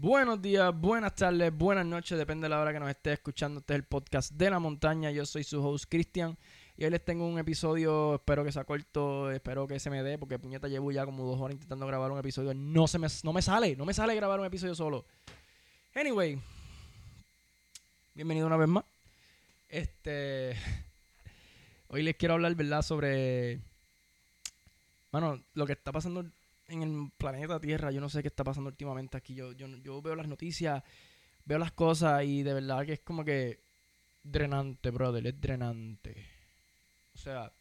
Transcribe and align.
Buenos 0.00 0.40
días, 0.40 0.72
buenas 0.80 1.16
tardes, 1.16 1.52
buenas 1.52 1.84
noches, 1.84 2.16
depende 2.16 2.44
de 2.44 2.50
la 2.50 2.60
hora 2.60 2.72
que 2.72 2.78
nos 2.78 2.88
esté 2.88 3.14
escuchando. 3.14 3.58
Este 3.58 3.72
es 3.72 3.78
el 3.78 3.84
podcast 3.84 4.30
de 4.30 4.48
la 4.48 4.60
montaña. 4.60 5.10
Yo 5.10 5.26
soy 5.26 5.42
su 5.42 5.60
host 5.60 5.86
Cristian 5.88 6.38
y 6.76 6.84
hoy 6.84 6.90
les 6.90 7.04
tengo 7.04 7.26
un 7.26 7.36
episodio. 7.36 8.14
Espero 8.14 8.44
que 8.44 8.52
sea 8.52 8.62
corto, 8.62 9.32
espero 9.32 9.66
que 9.66 9.80
se 9.80 9.90
me 9.90 10.04
dé, 10.04 10.16
porque 10.16 10.38
puñeta 10.38 10.68
llevo 10.68 10.92
ya 10.92 11.04
como 11.04 11.24
dos 11.24 11.40
horas 11.40 11.54
intentando 11.54 11.84
grabar 11.84 12.12
un 12.12 12.18
episodio. 12.20 12.54
No, 12.54 12.86
se 12.86 13.00
me, 13.00 13.08
no 13.24 13.32
me 13.32 13.42
sale, 13.42 13.74
no 13.74 13.84
me 13.84 13.92
sale 13.92 14.14
grabar 14.14 14.38
un 14.38 14.46
episodio 14.46 14.76
solo. 14.76 15.04
Anyway, 15.96 16.38
bienvenido 18.14 18.46
una 18.46 18.56
vez 18.56 18.68
más. 18.68 18.84
Este. 19.68 20.54
Hoy 21.88 22.04
les 22.04 22.14
quiero 22.14 22.34
hablar, 22.34 22.54
¿verdad?, 22.54 22.82
sobre. 22.82 23.58
Bueno, 25.10 25.42
lo 25.54 25.66
que 25.66 25.72
está 25.72 25.90
pasando 25.90 26.24
en 26.68 26.82
el 26.82 27.10
planeta 27.16 27.58
Tierra. 27.58 27.90
Yo 27.90 28.00
no 28.00 28.08
sé 28.08 28.22
qué 28.22 28.28
está 28.28 28.44
pasando 28.44 28.68
últimamente 28.68 29.16
aquí. 29.16 29.34
Yo, 29.34 29.52
yo, 29.52 29.66
yo 29.78 30.00
veo 30.00 30.14
las 30.14 30.28
noticias, 30.28 30.82
veo 31.44 31.58
las 31.58 31.72
cosas 31.72 32.24
y 32.24 32.42
de 32.42 32.54
verdad 32.54 32.86
que 32.86 32.94
es 32.94 33.00
como 33.00 33.24
que 33.24 33.60
drenante, 34.22 34.90
brother. 34.90 35.26
Es 35.26 35.40
drenante. 35.40 36.26
O 37.14 37.18
sea, 37.18 37.52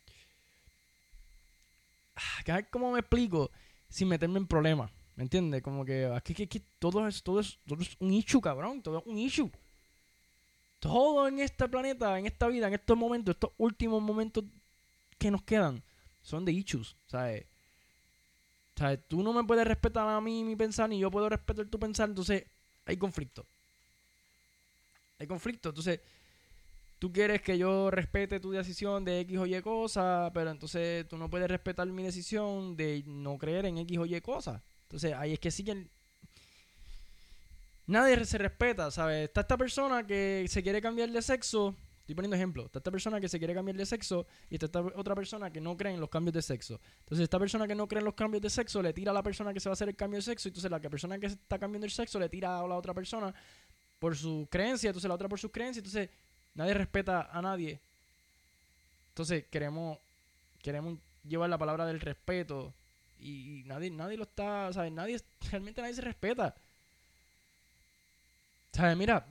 ah, 2.16 2.62
¿cómo 2.70 2.92
me 2.92 3.00
explico 3.00 3.50
sin 3.90 4.10
meterme 4.10 4.38
en 4.40 4.48
problemas? 4.48 4.92
¿Me 5.16 5.24
entiendes? 5.24 5.64
Como 5.64 5.84
que 5.84 6.06
aquí, 6.06 6.34
que 6.34 6.62
todo, 6.78 7.08
es, 7.08 7.24
todo, 7.24 7.40
es, 7.40 7.58
todo 7.66 7.82
es 7.82 7.96
un 8.00 8.14
issue, 8.14 8.42
cabrón. 8.42 8.84
Todo 8.84 9.00
es 9.00 9.06
un 9.06 9.18
issue. 9.18 9.52
Todo 10.80 11.28
en 11.28 11.40
este 11.40 11.68
planeta, 11.68 12.20
en 12.20 12.28
esta 12.28 12.48
vida, 12.48 12.68
en 12.68 12.76
estos 12.76 12.96
momentos, 12.96 13.34
estos 13.34 13.52
últimos 13.58 14.00
momentos 14.00 14.44
que 15.18 15.32
nos 15.32 15.42
quedan, 15.42 15.84
son 16.22 16.46
de 16.46 16.52
issues, 16.52 16.96
¿sabes? 17.08 17.48
O 18.78 18.80
sea, 18.80 18.96
tú 18.96 19.24
no 19.24 19.34
me 19.34 19.44
puedes 19.44 19.66
respetar 19.66 20.08
a 20.08 20.22
mí 20.22 20.44
mi 20.44 20.56
pensar, 20.56 20.88
ni 20.88 21.00
yo 21.00 21.10
puedo 21.10 21.28
respetar 21.28 21.66
tu 21.66 21.80
pensar, 21.80 22.10
entonces 22.10 22.44
hay 22.86 22.96
conflicto. 22.96 23.44
Hay 25.18 25.26
conflicto, 25.26 25.70
entonces 25.70 26.00
tú 27.00 27.12
quieres 27.12 27.42
que 27.42 27.58
yo 27.58 27.90
respete 27.90 28.40
tu 28.40 28.52
decisión 28.52 29.04
de 29.04 29.22
X 29.22 29.40
o 29.40 29.48
Y 29.48 29.60
cosa, 29.64 30.30
pero 30.32 30.52
entonces 30.52 31.08
tú 31.08 31.18
no 31.18 31.28
puedes 31.28 31.50
respetar 31.50 31.88
mi 31.88 32.04
decisión 32.04 32.78
de 32.78 33.04
no 33.08 33.40
creer 33.40 33.66
en 33.66 33.80
X 33.80 33.98
o 33.98 34.06
Y 34.06 34.22
cosa. 34.22 34.62
Entonces 34.84 35.14
ahí 35.14 35.34
es 35.34 35.40
que 35.40 35.50
sí 35.50 35.64
que 35.64 35.88
nadie 37.88 38.24
se 38.26 38.38
respeta, 38.38 38.92
¿sabes? 38.92 39.28
Está 39.28 39.42
esta 39.42 39.58
persona 39.58 40.06
que 40.06 40.46
se 40.48 40.62
quiere 40.62 40.84
cambiar 40.84 41.10
de 41.10 41.24
sexo 41.24 41.76
Estoy 42.08 42.16
poniendo 42.16 42.38
ejemplo. 42.38 42.66
Está 42.68 42.80
esta 42.80 42.90
persona 42.90 43.20
que 43.20 43.28
se 43.28 43.38
quiere 43.38 43.54
cambiar 43.54 43.76
de 43.76 43.86
sexo 43.86 44.26
y 44.50 44.56
está 44.56 44.68
esta 44.68 44.80
otra 44.80 45.14
persona 45.14 45.52
que 45.52 45.60
no 45.60 45.76
cree 45.76 45.94
en 45.94 46.00
los 46.00 46.10
cambios 46.10 46.34
de 46.36 46.42
sexo. 46.42 46.80
Entonces, 47.00 47.26
esta 47.26 47.38
persona 47.38 47.68
que 47.68 47.76
no 47.76 47.86
cree 47.86 48.00
en 48.00 48.06
los 48.06 48.14
cambios 48.14 48.42
de 48.42 48.50
sexo 48.50 48.82
le 48.82 48.94
tira 48.94 49.12
a 49.12 49.14
la 49.14 49.22
persona 49.22 49.54
que 49.54 49.60
se 49.60 49.68
va 49.68 49.72
a 49.72 49.74
hacer 49.74 49.90
el 49.90 49.96
cambio 49.98 50.16
de 50.16 50.22
sexo. 50.22 50.48
Y 50.48 50.52
entonces, 50.52 50.72
la 50.72 50.80
persona 50.80 51.20
que 51.20 51.26
está 51.26 51.60
cambiando 51.60 51.84
el 51.84 51.92
sexo 51.92 52.18
le 52.18 52.30
tira 52.30 52.62
a 52.62 52.66
la 52.66 52.76
otra 52.76 52.94
persona 52.94 53.36
por 54.00 54.16
su 54.16 54.48
creencia. 54.50 54.88
Entonces, 54.88 55.10
la 55.10 55.16
otra 55.16 55.28
por 55.28 55.38
su 55.38 55.52
creencia. 55.52 55.82
Entonces, 55.82 56.10
nadie 56.54 56.76
respeta 56.76 57.30
a 57.30 57.42
nadie. 57.42 57.78
Entonces, 59.10 59.44
queremos, 59.52 59.98
queremos 60.62 60.98
llevar 61.28 61.50
la 61.50 61.58
palabra 61.58 61.86
del 61.86 62.00
respeto. 62.00 62.74
Y, 63.20 63.64
nadie, 63.66 63.92
nadie 63.92 64.16
lo 64.16 64.24
está, 64.24 64.72
¿sabes? 64.72 64.94
Nadie, 64.94 65.22
realmente 65.52 65.82
nadie 65.82 65.94
se 65.94 66.02
respeta. 66.04 66.56
¿Sabes? 68.72 68.96
Mira, 68.96 69.26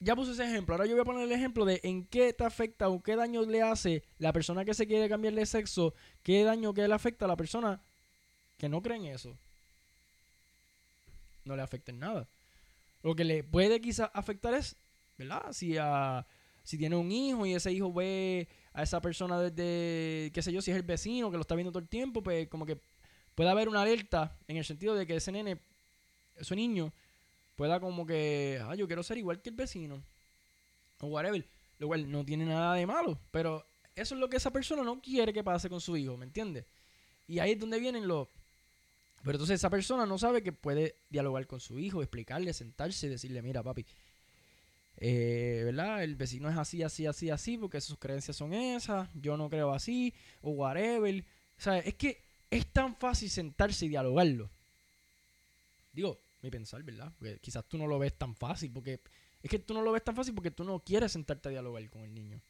ya 0.00 0.14
puse 0.14 0.32
ese 0.32 0.44
ejemplo. 0.44 0.74
Ahora 0.74 0.86
yo 0.86 0.92
voy 0.92 1.02
a 1.02 1.04
poner 1.04 1.24
el 1.24 1.32
ejemplo 1.32 1.64
de 1.64 1.80
en 1.82 2.04
qué 2.04 2.32
te 2.32 2.44
afecta 2.44 2.88
o 2.88 3.02
qué 3.02 3.16
daño 3.16 3.42
le 3.42 3.62
hace 3.62 4.04
la 4.18 4.32
persona 4.32 4.64
que 4.64 4.74
se 4.74 4.86
quiere 4.86 5.08
cambiar 5.08 5.34
de 5.34 5.46
sexo, 5.46 5.94
qué 6.22 6.44
daño 6.44 6.72
que 6.72 6.86
le 6.86 6.94
afecta 6.94 7.24
a 7.24 7.28
la 7.28 7.36
persona 7.36 7.80
que 8.58 8.68
no 8.68 8.82
cree 8.82 8.96
en 8.96 9.06
eso. 9.06 9.36
No 11.44 11.56
le 11.56 11.62
afecta 11.62 11.90
en 11.90 12.00
nada. 12.00 12.26
Lo 13.02 13.14
que 13.14 13.24
le 13.24 13.42
puede 13.42 13.80
quizás 13.80 14.10
afectar 14.12 14.54
es, 14.54 14.76
¿verdad? 15.16 15.52
Si, 15.52 15.76
a, 15.78 16.26
si 16.62 16.78
tiene 16.78 16.96
un 16.96 17.10
hijo 17.10 17.46
y 17.46 17.54
ese 17.54 17.72
hijo 17.72 17.92
ve 17.92 18.48
a 18.72 18.82
esa 18.82 19.00
persona 19.00 19.40
desde, 19.40 20.30
qué 20.32 20.42
sé 20.42 20.52
yo, 20.52 20.60
si 20.62 20.70
es 20.70 20.76
el 20.76 20.82
vecino 20.82 21.30
que 21.30 21.36
lo 21.36 21.40
está 21.40 21.54
viendo 21.54 21.72
todo 21.72 21.82
el 21.82 21.88
tiempo, 21.88 22.22
pues 22.22 22.48
como 22.48 22.66
que 22.66 22.78
puede 23.34 23.50
haber 23.50 23.68
una 23.68 23.82
alerta 23.82 24.36
en 24.46 24.56
el 24.56 24.64
sentido 24.64 24.94
de 24.94 25.06
que 25.06 25.16
ese 25.16 25.32
nene, 25.32 25.58
ese 26.36 26.54
niño, 26.54 26.92
pueda 27.58 27.80
como 27.80 28.06
que, 28.06 28.62
ah, 28.62 28.76
yo 28.76 28.86
quiero 28.86 29.02
ser 29.02 29.18
igual 29.18 29.42
que 29.42 29.50
el 29.50 29.56
vecino. 29.56 30.00
O 31.00 31.08
whatever. 31.08 31.44
Lo 31.80 31.88
cual 31.88 32.08
no 32.08 32.24
tiene 32.24 32.46
nada 32.46 32.76
de 32.76 32.86
malo. 32.86 33.18
Pero 33.32 33.66
eso 33.96 34.14
es 34.14 34.20
lo 34.20 34.28
que 34.30 34.36
esa 34.36 34.52
persona 34.52 34.84
no 34.84 35.02
quiere 35.02 35.32
que 35.32 35.42
pase 35.42 35.68
con 35.68 35.80
su 35.80 35.96
hijo, 35.96 36.16
¿me 36.16 36.24
entiendes? 36.24 36.64
Y 37.26 37.40
ahí 37.40 37.52
es 37.52 37.58
donde 37.58 37.80
vienen 37.80 38.06
los... 38.06 38.28
Pero 39.24 39.32
entonces 39.32 39.56
esa 39.56 39.70
persona 39.70 40.06
no 40.06 40.18
sabe 40.18 40.40
que 40.40 40.52
puede 40.52 40.94
dialogar 41.10 41.48
con 41.48 41.58
su 41.58 41.80
hijo, 41.80 42.00
explicarle, 42.00 42.52
sentarse 42.52 43.08
y 43.08 43.10
decirle, 43.10 43.42
mira 43.42 43.64
papi, 43.64 43.84
eh, 44.98 45.62
¿verdad? 45.64 46.04
El 46.04 46.14
vecino 46.14 46.48
es 46.48 46.56
así, 46.56 46.84
así, 46.84 47.06
así, 47.06 47.28
así, 47.28 47.58
porque 47.58 47.80
sus 47.80 47.98
creencias 47.98 48.36
son 48.36 48.54
esas, 48.54 49.08
yo 49.14 49.36
no 49.36 49.50
creo 49.50 49.72
así, 49.72 50.14
o 50.42 50.50
whatever. 50.50 51.24
O 51.58 51.60
sea, 51.60 51.78
es 51.78 51.94
que 51.94 52.22
es 52.52 52.66
tan 52.66 52.94
fácil 52.94 53.28
sentarse 53.28 53.86
y 53.86 53.88
dialogarlo. 53.88 54.48
Digo, 55.92 56.20
mi 56.42 56.50
pensar, 56.50 56.82
¿verdad? 56.82 57.12
Porque 57.18 57.38
quizás 57.38 57.64
tú 57.64 57.78
no 57.78 57.86
lo 57.86 57.98
ves 57.98 58.16
tan 58.16 58.34
fácil, 58.34 58.70
porque 58.72 59.00
es 59.42 59.50
que 59.50 59.58
tú 59.58 59.74
no 59.74 59.82
lo 59.82 59.92
ves 59.92 60.04
tan 60.04 60.14
fácil 60.14 60.34
porque 60.34 60.50
tú 60.50 60.64
no 60.64 60.80
quieres 60.80 61.12
sentarte 61.12 61.48
a 61.48 61.52
dialogar 61.52 61.88
con 61.90 62.02
el 62.02 62.14
niño. 62.14 62.40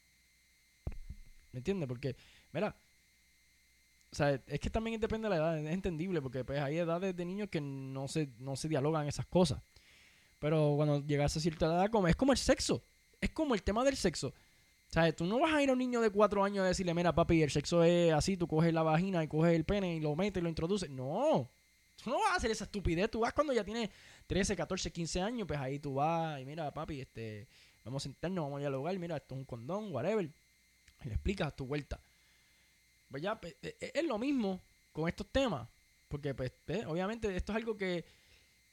¿Me 1.51 1.59
entiendes? 1.59 1.87
Porque, 1.87 2.15
mira, 2.51 2.75
o 4.11 4.15
sea, 4.15 4.39
es 4.47 4.59
que 4.59 4.69
también 4.69 4.99
depende 4.99 5.27
de 5.27 5.35
la 5.35 5.37
edad, 5.37 5.59
es 5.59 5.73
entendible, 5.73 6.21
porque 6.21 6.43
pues 6.43 6.59
hay 6.59 6.77
edades 6.77 7.15
de 7.15 7.25
niños 7.25 7.49
que 7.49 7.61
no 7.61 8.07
se, 8.07 8.29
no 8.39 8.55
se 8.55 8.67
dialogan 8.67 9.07
esas 9.07 9.25
cosas. 9.25 9.61
Pero 10.39 10.73
cuando 10.75 11.05
llegas 11.05 11.35
a 11.35 11.39
cierta 11.39 11.65
edad, 11.65 11.89
como, 11.91 12.07
es 12.07 12.15
como 12.15 12.31
el 12.31 12.37
sexo, 12.37 12.81
es 13.21 13.29
como 13.31 13.53
el 13.53 13.61
tema 13.61 13.83
del 13.83 13.97
sexo. 13.97 14.27
O 14.27 14.91
sea, 14.91 15.11
tú 15.15 15.25
no 15.25 15.39
vas 15.39 15.53
a 15.53 15.61
ir 15.61 15.69
a 15.69 15.73
un 15.73 15.79
niño 15.79 16.01
de 16.01 16.09
cuatro 16.09 16.43
años 16.43 16.63
a 16.65 16.67
decirle, 16.67 16.95
mira 16.95 17.13
papi, 17.13 17.43
el 17.43 17.51
sexo 17.51 17.83
es 17.83 18.11
así, 18.11 18.37
tú 18.37 18.47
coges 18.47 18.73
la 18.73 18.81
vagina 18.81 19.23
y 19.23 19.27
coges 19.27 19.55
el 19.55 19.63
pene 19.63 19.95
y 19.95 19.99
lo 19.99 20.15
metes 20.15 20.41
y 20.41 20.43
lo 20.43 20.49
introduces. 20.49 20.89
No, 20.89 21.47
Tú 22.03 22.09
no 22.09 22.19
vas 22.19 22.33
a 22.33 22.35
hacer 22.35 22.51
esa 22.51 22.63
estupidez. 22.65 23.09
Tú 23.11 23.19
vas 23.21 23.33
cuando 23.33 23.53
ya 23.53 23.63
tienes 23.63 23.89
13, 24.27 24.55
14, 24.55 24.91
15 24.91 25.21
años, 25.21 25.47
pues 25.47 25.59
ahí 25.59 25.79
tú 25.79 25.95
vas 25.95 26.39
y 26.41 26.45
mira, 26.45 26.71
papi, 26.73 27.01
este, 27.01 27.47
vamos 27.83 28.03
a 28.03 28.05
sentarnos, 28.05 28.45
vamos 28.45 28.57
a 28.57 28.61
dialogar, 28.61 28.97
mira, 28.97 29.17
esto 29.17 29.35
es 29.35 29.39
un 29.39 29.45
condón, 29.45 29.93
whatever. 29.93 30.29
Y 31.03 31.07
le 31.07 31.13
explicas 31.13 31.55
tu 31.55 31.65
vuelta. 31.65 31.99
Pues 33.09 33.23
ya, 33.23 33.39
pues, 33.39 33.55
e, 33.61 33.75
e, 33.79 33.91
es 33.95 34.03
lo 34.03 34.17
mismo 34.17 34.59
con 34.93 35.07
estos 35.07 35.27
temas. 35.27 35.67
Porque, 36.07 36.33
pues, 36.33 36.51
obviamente, 36.87 37.35
esto 37.35 37.51
es 37.51 37.55
algo 37.55 37.77
que 37.77 38.03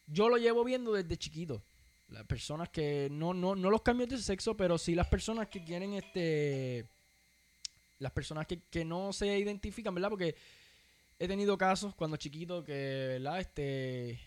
yo 0.07 0.29
lo 0.29 0.37
llevo 0.37 0.65
viendo 0.65 0.93
desde 0.93 1.17
chiquito. 1.17 1.63
Las 2.09 2.25
personas 2.25 2.69
que, 2.69 3.09
no, 3.11 3.35
no, 3.35 3.55
no 3.55 3.71
los 3.71 3.83
cambios 3.83 4.09
de 4.09 4.19
sexo, 4.19 4.57
pero 4.57 4.79
sí 4.79 4.95
las 4.95 5.09
personas 5.09 5.49
que 5.49 5.63
quieren, 5.65 5.95
este, 5.95 6.87
las 7.99 8.13
personas 8.13 8.47
que, 8.47 8.61
que 8.71 8.85
no 8.85 9.13
se 9.13 9.39
identifican, 9.39 9.95
¿verdad? 9.95 10.11
Porque 10.11 10.37
he 11.19 11.29
tenido 11.29 11.57
casos 11.57 11.95
cuando 11.95 12.17
chiquito 12.17 12.65
que, 12.65 13.19
¿verdad? 13.19 13.41
Este, 13.41 14.21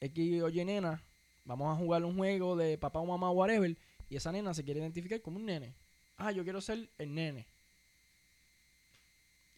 X 0.00 0.42
oye 0.42 0.64
nena, 0.64 1.00
vamos 1.44 1.72
a 1.72 1.78
jugar 1.78 2.04
un 2.04 2.16
juego 2.16 2.56
de 2.56 2.76
papá 2.78 3.00
o 3.00 3.06
mamá, 3.06 3.30
whatever, 3.30 3.74
y 4.08 4.16
esa 4.16 4.32
nena 4.32 4.54
se 4.54 4.64
quiere 4.64 4.80
identificar 4.80 5.20
como 5.20 5.36
un 5.36 5.46
nene. 5.46 5.72
Ah, 6.18 6.32
yo 6.32 6.44
quiero 6.44 6.60
ser 6.60 6.88
el 6.98 7.14
nene. 7.14 7.46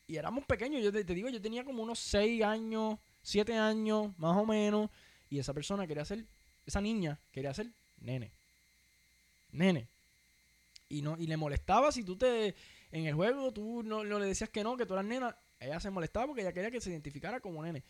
Y 0.06 0.16
éramos 0.16 0.44
pequeños, 0.44 0.82
yo 0.82 0.90
te, 0.90 1.04
digo, 1.04 1.28
yo 1.28 1.40
tenía 1.40 1.64
como 1.64 1.82
unos 1.82 1.98
6 1.98 2.42
años, 2.42 2.98
7 3.22 3.54
años, 3.54 4.10
más 4.18 4.36
o 4.36 4.46
menos, 4.46 4.88
y 5.28 5.38
esa 5.38 5.52
persona 5.52 5.86
quería 5.86 6.04
ser, 6.04 6.24
esa 6.66 6.80
niña 6.80 7.18
quería 7.32 7.52
ser 7.52 7.66
nene. 8.00 8.30
Nene. 9.52 9.86
Y 10.88 11.02
no 11.02 11.16
y 11.18 11.26
le 11.26 11.36
molestaba 11.36 11.92
si 11.92 12.02
tú 12.02 12.16
te 12.16 12.54
en 12.90 13.04
el 13.04 13.14
juego 13.14 13.52
tú 13.52 13.82
no, 13.82 14.04
no 14.04 14.18
le 14.18 14.24
decías 14.24 14.48
que 14.48 14.64
no, 14.64 14.78
que 14.78 14.86
tú 14.86 14.94
eras 14.94 15.04
nena, 15.04 15.36
ella 15.60 15.80
se 15.80 15.90
molestaba 15.90 16.26
porque 16.26 16.42
ella 16.42 16.52
quería 16.52 16.70
que 16.70 16.80
se 16.80 16.90
identificara 16.90 17.40
como 17.40 17.62
nene. 17.62 17.82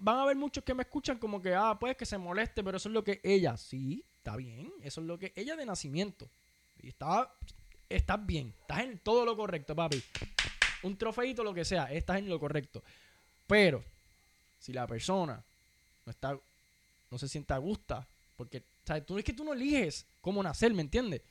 van 0.00 0.18
a 0.18 0.22
haber 0.22 0.36
muchos 0.36 0.64
que 0.64 0.74
me 0.74 0.82
escuchan 0.82 1.18
como 1.18 1.40
que, 1.40 1.54
ah, 1.54 1.76
pues 1.78 1.96
que 1.96 2.06
se 2.06 2.18
moleste, 2.18 2.64
pero 2.64 2.76
eso 2.76 2.88
es 2.88 2.92
lo 2.92 3.04
que 3.04 3.20
ella. 3.22 3.56
Sí, 3.56 4.04
está 4.16 4.36
bien. 4.36 4.72
Eso 4.82 5.00
es 5.00 5.06
lo 5.06 5.18
que 5.18 5.32
ella 5.36 5.56
de 5.56 5.66
nacimiento. 5.66 6.28
Y 6.82 6.88
está, 6.88 7.32
estás 7.88 8.24
bien. 8.26 8.54
Estás 8.60 8.80
en 8.80 8.98
todo 8.98 9.24
lo 9.24 9.36
correcto, 9.36 9.74
papi. 9.74 10.02
Un 10.82 10.96
trofeito, 10.96 11.42
lo 11.42 11.54
que 11.54 11.64
sea, 11.64 11.92
estás 11.92 12.18
en 12.18 12.28
lo 12.28 12.38
correcto. 12.38 12.82
Pero, 13.46 13.84
si 14.58 14.72
la 14.72 14.86
persona 14.86 15.42
no 16.04 16.10
está, 16.10 16.38
no 17.10 17.18
se 17.18 17.28
siente 17.28 17.54
a 17.54 17.58
gusto, 17.58 18.04
porque, 18.36 18.62
¿sabes? 18.84 19.04
Tú 19.06 19.18
es 19.18 19.24
que 19.24 19.32
tú 19.32 19.44
no 19.44 19.52
eliges 19.52 20.06
cómo 20.20 20.42
nacer, 20.42 20.72
¿me 20.74 20.82
entiendes? 20.82 21.22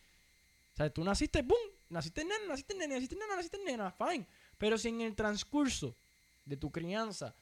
O 0.73 0.77
sea, 0.77 0.89
tú 0.89 1.03
naciste, 1.03 1.43
¡pum! 1.43 1.57
Naciste 1.89 2.23
nena, 2.23 2.45
naciste 2.49 2.75
nena, 2.75 2.95
naciste 2.95 3.15
nena, 3.15 3.35
naciste 3.35 3.57
nena, 3.63 3.91
fine. 3.91 4.27
Pero 4.57 4.77
si 4.77 4.89
en 4.89 5.01
el 5.01 5.15
transcurso 5.15 5.95
de 6.45 6.57
tu 6.57 6.71
crianza 6.71 7.33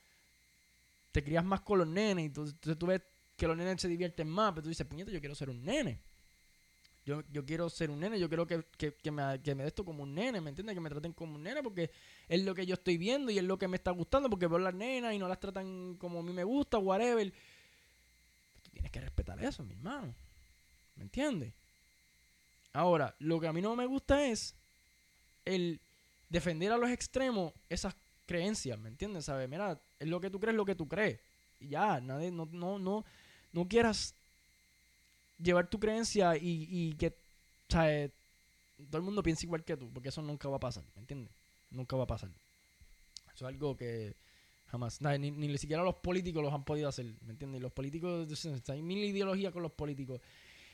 te 1.12 1.23
crías 1.23 1.45
más 1.45 1.62
con 1.62 1.79
los 1.79 1.88
nenes 1.88 2.25
y 2.25 2.29
tú 2.29 2.85
ves 2.85 3.01
que 3.38 3.47
los 3.47 3.57
nenes 3.57 3.81
se 3.81 3.88
divierten 3.88 4.27
más, 4.27 4.51
pero 4.51 4.63
tú 4.63 4.69
dices, 4.69 4.85
puñeta, 4.85 5.12
yo 5.12 5.19
quiero 5.19 5.35
ser 5.35 5.50
un 5.50 5.63
nene. 5.63 6.00
Yo, 7.06 7.21
yo 7.31 7.45
quiero 7.45 7.69
ser 7.69 7.91
un 7.91 8.00
nene, 8.00 8.19
yo 8.19 8.27
quiero 8.27 8.47
que, 8.47 8.63
que, 8.77 8.94
que 8.95 9.12
me, 9.12 9.39
que 9.41 9.53
me 9.53 9.63
dé 9.63 9.67
esto 9.67 9.85
como 9.85 10.01
un 10.01 10.15
nene, 10.15 10.41
¿me 10.41 10.50
entiendes? 10.50 10.73
Que 10.73 10.81
me 10.81 10.89
traten 10.89 11.13
como 11.13 11.35
un 11.35 11.44
nene 11.44 11.62
porque 11.62 11.91
es 12.27 12.41
lo 12.44 12.56
que 12.56 12.65
yo 12.65 12.73
estoy 12.73 12.97
viendo 12.97 13.31
y 13.31 13.38
es 13.38 13.44
lo 13.44 13.59
que 13.59 13.68
me 13.68 13.77
está 13.77 13.91
gustando 13.91 14.27
porque 14.27 14.47
veo 14.47 14.57
las 14.57 14.73
nenas 14.73 15.13
y 15.13 15.19
no 15.19 15.27
las 15.27 15.39
tratan 15.39 15.95
como 15.97 16.19
a 16.19 16.23
mí 16.23 16.33
me 16.33 16.44
gusta, 16.44 16.79
whatever. 16.79 17.31
Tú 18.63 18.71
tienes 18.71 18.91
que 18.91 19.01
respetar 19.01 19.41
eso, 19.44 19.63
mi 19.63 19.73
hermano. 19.73 20.15
¿Me 20.95 21.03
entiendes? 21.03 21.53
Ahora, 22.73 23.15
lo 23.19 23.39
que 23.39 23.47
a 23.47 23.53
mí 23.53 23.61
no 23.61 23.75
me 23.75 23.85
gusta 23.85 24.25
es 24.25 24.56
el 25.45 25.79
defender 26.35 26.69
a 26.73 26.77
los 26.77 26.89
extremos 26.89 27.53
esas 27.69 27.95
creencias, 28.25 28.77
¿me 28.77 28.89
entiendes? 28.89 29.23
¿Sabes? 29.23 29.47
Mira, 29.47 29.79
es 29.97 30.07
lo 30.07 30.19
que 30.19 30.29
tú 30.29 30.37
crees, 30.37 30.55
lo 30.55 30.65
que 30.65 30.75
tú 30.75 30.85
crees. 30.85 31.17
Y 31.61 31.69
ya, 31.69 32.01
nadie, 32.01 32.29
no, 32.29 32.45
no, 32.51 32.77
no, 32.77 33.05
no 33.53 33.67
quieras 33.69 34.13
llevar 35.41 35.69
tu 35.69 35.79
creencia 35.79 36.35
y, 36.35 36.67
y 36.69 36.93
que, 36.95 37.15
¿sabes? 37.69 38.11
Todo 38.89 38.97
el 38.97 39.03
mundo 39.03 39.23
piensa 39.23 39.45
igual 39.45 39.63
que 39.63 39.77
tú, 39.77 39.89
porque 39.93 40.09
eso 40.09 40.21
nunca 40.21 40.49
va 40.49 40.57
a 40.57 40.59
pasar, 40.59 40.83
¿me 40.95 41.01
entiendes? 41.01 41.31
Nunca 41.71 41.95
va 41.95 42.03
a 42.03 42.07
pasar. 42.07 42.29
Eso 43.33 43.45
es 43.45 43.53
algo 43.53 43.77
que 43.77 44.13
jamás, 44.67 45.01
ni, 45.01 45.31
ni 45.31 45.57
siquiera 45.57 45.83
los 45.83 45.95
políticos 45.95 46.43
los 46.43 46.53
han 46.53 46.65
podido 46.65 46.89
hacer, 46.89 47.05
¿me 47.21 47.31
entiendes? 47.31 47.61
Los 47.61 47.71
políticos, 47.71 48.27
hay 48.67 48.81
mil 48.81 48.97
ideologías 49.05 49.53
con 49.53 49.63
los 49.63 49.71
políticos. 49.71 50.19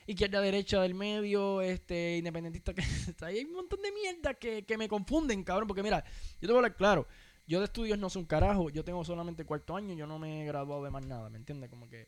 Izquierda, 0.07 0.41
derecha, 0.41 0.81
del 0.81 0.93
medio, 0.93 1.61
este, 1.61 2.17
independentista, 2.17 2.73
que 2.73 2.81
hay 3.21 3.43
un 3.45 3.53
montón 3.53 3.81
de 3.81 3.91
mierda 3.91 4.33
que, 4.33 4.63
que 4.63 4.77
me 4.77 4.87
confunden, 4.87 5.43
cabrón, 5.43 5.67
porque 5.67 5.83
mira, 5.83 6.03
yo 6.39 6.47
te 6.47 6.47
voy 6.47 6.55
a 6.55 6.57
hablar 6.57 6.75
claro, 6.75 7.07
yo 7.47 7.59
de 7.59 7.65
estudios 7.65 7.99
no 7.99 8.09
soy 8.09 8.21
un 8.21 8.27
carajo, 8.27 8.69
yo 8.69 8.83
tengo 8.83 9.03
solamente 9.03 9.45
cuarto 9.45 9.75
año, 9.75 9.93
yo 9.93 10.07
no 10.07 10.19
me 10.19 10.41
he 10.41 10.45
graduado 10.45 10.83
de 10.83 10.89
más 10.89 11.05
nada, 11.05 11.29
¿me 11.29 11.37
entiendes? 11.37 11.69
Como 11.69 11.87
que 11.87 12.07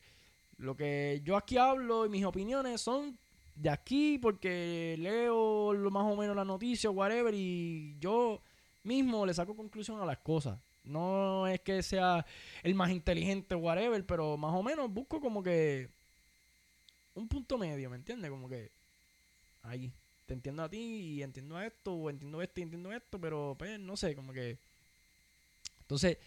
lo 0.58 0.76
que 0.76 1.22
yo 1.24 1.36
aquí 1.36 1.58
hablo 1.58 2.06
y 2.06 2.10
mis 2.10 2.26
opiniones 2.26 2.82
son 2.82 3.18
de 3.56 3.70
aquí 3.70 4.18
porque 4.18 4.96
leo 5.00 5.74
más 5.92 6.12
o 6.12 6.16
menos 6.16 6.36
las 6.36 6.46
noticias, 6.46 6.94
whatever, 6.94 7.34
y 7.34 7.98
yo 8.00 8.42
mismo 8.84 9.26
le 9.26 9.34
saco 9.34 9.56
conclusión 9.56 10.00
a 10.02 10.06
las 10.06 10.20
cosas. 10.20 10.60
No 10.84 11.48
es 11.48 11.62
que 11.62 11.82
sea 11.82 12.26
el 12.62 12.76
más 12.76 12.92
inteligente, 12.92 13.56
whatever, 13.56 14.06
pero 14.06 14.38
más 14.38 14.54
o 14.54 14.64
menos 14.64 14.92
busco 14.92 15.22
como 15.22 15.42
que 15.42 15.90
un 17.16 17.28
punto 17.28 17.58
medio, 17.58 17.90
¿me 17.90 17.96
entiendes? 17.96 18.30
Como 18.30 18.50
que 18.50 18.70
ahí 19.64 19.92
te 20.26 20.34
entiendo 20.34 20.64
a 20.64 20.70
ti 20.70 20.78
y 20.78 21.24
entiendo 21.24 21.58
a 21.58 21.66
esto, 21.66 21.94
o 21.94 22.10
entiendo 22.10 22.42
esto 22.42 22.60
y 22.60 22.64
entiendo 22.64 22.92
esto, 22.92 23.20
pero 23.20 23.56
pues 23.58 23.80
no 23.80 23.96
sé, 23.98 24.16
como 24.16 24.34
que 24.34 24.58
entonces, 25.84 26.18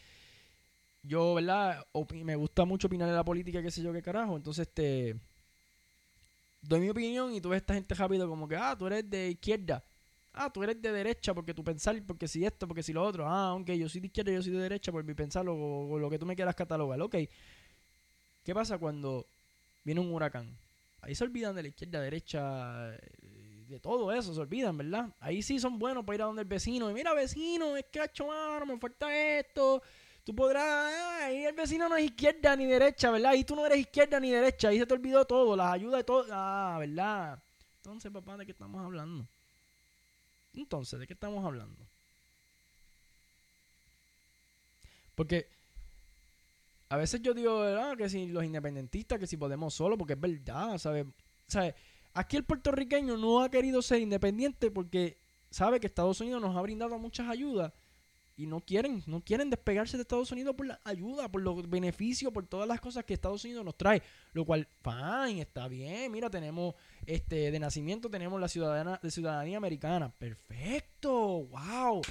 yo, 1.02 1.34
¿verdad? 1.34 1.84
me 2.12 2.36
gusta 2.36 2.64
mucho 2.64 2.86
opinar 2.86 3.08
de 3.08 3.14
la 3.14 3.24
política, 3.24 3.62
qué 3.62 3.70
sé 3.70 3.82
yo, 3.82 3.92
qué 3.92 4.02
carajo. 4.02 4.36
Entonces, 4.36 4.68
este. 4.68 5.16
Doy 6.62 6.80
mi 6.80 6.88
opinión 6.88 7.32
y 7.34 7.40
tú 7.40 7.48
ves 7.50 7.62
esta 7.62 7.74
gente 7.74 7.94
rápido 7.94 8.28
como 8.28 8.46
que, 8.48 8.56
ah, 8.56 8.76
tú 8.78 8.86
eres 8.86 9.08
de 9.08 9.30
izquierda. 9.30 9.82
Ah, 10.32 10.52
tú 10.52 10.62
eres 10.62 10.80
de 10.82 10.92
derecha 10.92 11.32
porque 11.32 11.54
tú 11.54 11.64
pensar, 11.64 12.00
porque 12.06 12.28
si 12.28 12.44
esto, 12.44 12.68
porque 12.68 12.82
si 12.82 12.92
lo 12.92 13.02
otro. 13.02 13.26
Ah, 13.28 13.48
aunque 13.48 13.78
yo 13.78 13.88
soy 13.88 14.00
de 14.00 14.08
izquierda, 14.08 14.32
yo 14.32 14.42
soy 14.42 14.52
de 14.52 14.60
derecha 14.60 14.92
por 14.92 15.02
mi 15.04 15.14
pensar 15.14 15.46
o, 15.48 15.98
lo 15.98 16.10
que 16.10 16.18
tú 16.18 16.26
me 16.26 16.36
quieras 16.36 16.54
catalogar. 16.54 17.00
Ok. 17.00 17.16
¿Qué 18.44 18.54
pasa 18.54 18.78
cuando 18.78 19.26
viene 19.84 20.00
un 20.00 20.12
huracán? 20.12 20.56
Ahí 21.06 21.14
se 21.14 21.22
olvidan 21.22 21.54
de 21.54 21.62
la 21.62 21.68
izquierda, 21.68 22.00
derecha, 22.00 22.90
de 23.68 23.78
todo 23.80 24.10
eso, 24.10 24.34
se 24.34 24.40
olvidan, 24.40 24.76
¿verdad? 24.76 25.08
Ahí 25.20 25.40
sí 25.40 25.60
son 25.60 25.78
buenos 25.78 26.04
para 26.04 26.16
ir 26.16 26.22
a 26.22 26.24
donde 26.24 26.42
el 26.42 26.48
vecino. 26.48 26.90
Y 26.90 26.94
mira, 26.94 27.14
vecino, 27.14 27.76
es 27.76 27.84
que 27.92 28.02
hecho 28.02 28.26
mano, 28.26 28.66
me 28.66 28.76
falta 28.76 29.16
esto. 29.38 29.80
Tú 30.24 30.34
podrás, 30.34 31.22
ahí 31.22 31.44
el 31.44 31.54
vecino 31.54 31.88
no 31.88 31.96
es 31.96 32.06
izquierda 32.06 32.56
ni 32.56 32.66
derecha, 32.66 33.12
¿verdad? 33.12 33.34
Y 33.34 33.44
tú 33.44 33.54
no 33.54 33.64
eres 33.64 33.78
izquierda 33.78 34.18
ni 34.18 34.32
derecha. 34.32 34.70
Ahí 34.70 34.80
se 34.80 34.86
te 34.86 34.94
olvidó 34.94 35.24
todo, 35.24 35.54
las 35.54 35.72
ayudas 35.72 35.98
de 35.98 36.04
todo. 36.04 36.26
Ah, 36.32 36.76
¿verdad? 36.80 37.40
Entonces, 37.76 38.10
papá, 38.10 38.36
¿de 38.36 38.44
qué 38.44 38.50
estamos 38.50 38.84
hablando? 38.84 39.28
Entonces, 40.54 40.98
¿de 40.98 41.06
qué 41.06 41.12
estamos 41.12 41.44
hablando? 41.44 41.86
Porque 45.14 45.55
a 46.88 46.96
veces 46.96 47.20
yo 47.22 47.34
digo, 47.34 47.60
¿verdad? 47.60 47.96
Que 47.96 48.08
si 48.08 48.26
los 48.26 48.44
independentistas, 48.44 49.18
que 49.18 49.26
si 49.26 49.36
podemos 49.36 49.74
solo, 49.74 49.98
porque 49.98 50.14
es 50.14 50.20
verdad, 50.20 50.78
¿sabes? 50.78 51.06
¿Sabes? 51.46 51.74
Aquí 52.14 52.36
el 52.36 52.44
puertorriqueño 52.44 53.16
no 53.16 53.42
ha 53.42 53.50
querido 53.50 53.82
ser 53.82 54.00
independiente 54.00 54.70
porque 54.70 55.18
sabe 55.50 55.80
que 55.80 55.86
Estados 55.86 56.20
Unidos 56.20 56.40
nos 56.40 56.56
ha 56.56 56.62
brindado 56.62 56.98
muchas 56.98 57.28
ayudas 57.28 57.72
y 58.36 58.46
no 58.46 58.60
quieren, 58.60 59.02
no 59.06 59.22
quieren 59.22 59.48
despegarse 59.48 59.96
de 59.96 60.02
Estados 60.02 60.30
Unidos 60.30 60.54
por 60.54 60.66
la 60.66 60.80
ayuda, 60.84 61.30
por 61.30 61.42
los 61.42 61.68
beneficios, 61.68 62.32
por 62.32 62.46
todas 62.46 62.68
las 62.68 62.80
cosas 62.80 63.04
que 63.04 63.14
Estados 63.14 63.44
Unidos 63.44 63.64
nos 63.64 63.76
trae, 63.76 64.02
lo 64.34 64.44
cual, 64.44 64.68
fine, 64.82 65.40
está 65.40 65.68
bien, 65.68 66.12
mira, 66.12 66.28
tenemos 66.28 66.74
este 67.06 67.50
de 67.50 67.58
nacimiento 67.58 68.10
tenemos 68.10 68.38
la 68.40 68.48
ciudadanía, 68.48 69.00
de 69.02 69.10
ciudadanía 69.10 69.56
americana, 69.56 70.10
perfecto, 70.10 71.46
wow, 71.46 72.02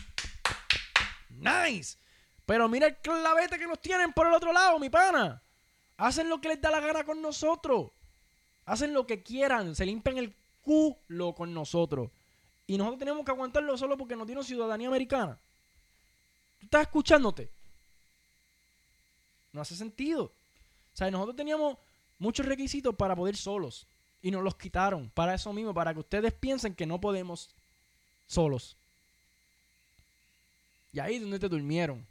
nice, 1.29 1.97
pero 2.45 2.67
mira 2.69 2.87
el 2.87 2.95
clavete 2.97 3.57
que 3.57 3.67
nos 3.67 3.79
tienen 3.79 4.13
por 4.13 4.27
el 4.27 4.33
otro 4.33 4.53
lado, 4.53 4.79
mi 4.79 4.89
pana, 4.89 5.41
hacen 5.97 6.29
lo 6.29 6.39
que 6.39 6.49
les 6.49 6.61
da 6.61 6.71
la 6.71 6.79
gana 6.79 7.03
con 7.03 7.21
nosotros, 7.21 7.91
Hacen 8.65 8.93
lo 8.93 9.05
que 9.05 9.21
quieran, 9.21 9.75
se 9.75 9.85
limpian 9.85 10.17
el 10.17 10.33
culo 10.63 11.33
con 11.35 11.53
nosotros. 11.53 12.09
Y 12.67 12.77
nosotros 12.77 12.99
tenemos 12.99 13.23
que 13.23 13.31
aguantarlo 13.31 13.77
solo 13.77 13.95
porque 13.95 14.15
no 14.15 14.25
tiene 14.25 14.43
ciudadanía 14.43 14.87
americana. 14.87 15.37
¿Tú 16.59 16.65
estás 16.65 16.81
escuchándote? 16.81 17.47
No 19.53 19.61
hace 19.61 19.75
sentido. 19.75 20.23
O 20.23 20.97
sea, 20.97 21.11
nosotros 21.11 21.35
teníamos 21.35 21.77
muchos 22.17 22.45
requisitos 22.45 22.95
para 22.95 23.15
poder 23.15 23.37
solos. 23.37 23.85
Y 24.23 24.31
nos 24.31 24.43
los 24.43 24.55
quitaron. 24.55 25.11
Para 25.13 25.35
eso 25.35 25.53
mismo, 25.53 25.71
para 25.71 25.93
que 25.93 25.99
ustedes 25.99 26.33
piensen 26.33 26.73
que 26.73 26.87
no 26.87 26.99
podemos 26.99 27.51
solos. 28.27 28.75
Y 30.91 30.99
ahí 30.99 31.15
es 31.15 31.21
donde 31.21 31.37
te 31.37 31.49
durmieron. 31.49 32.03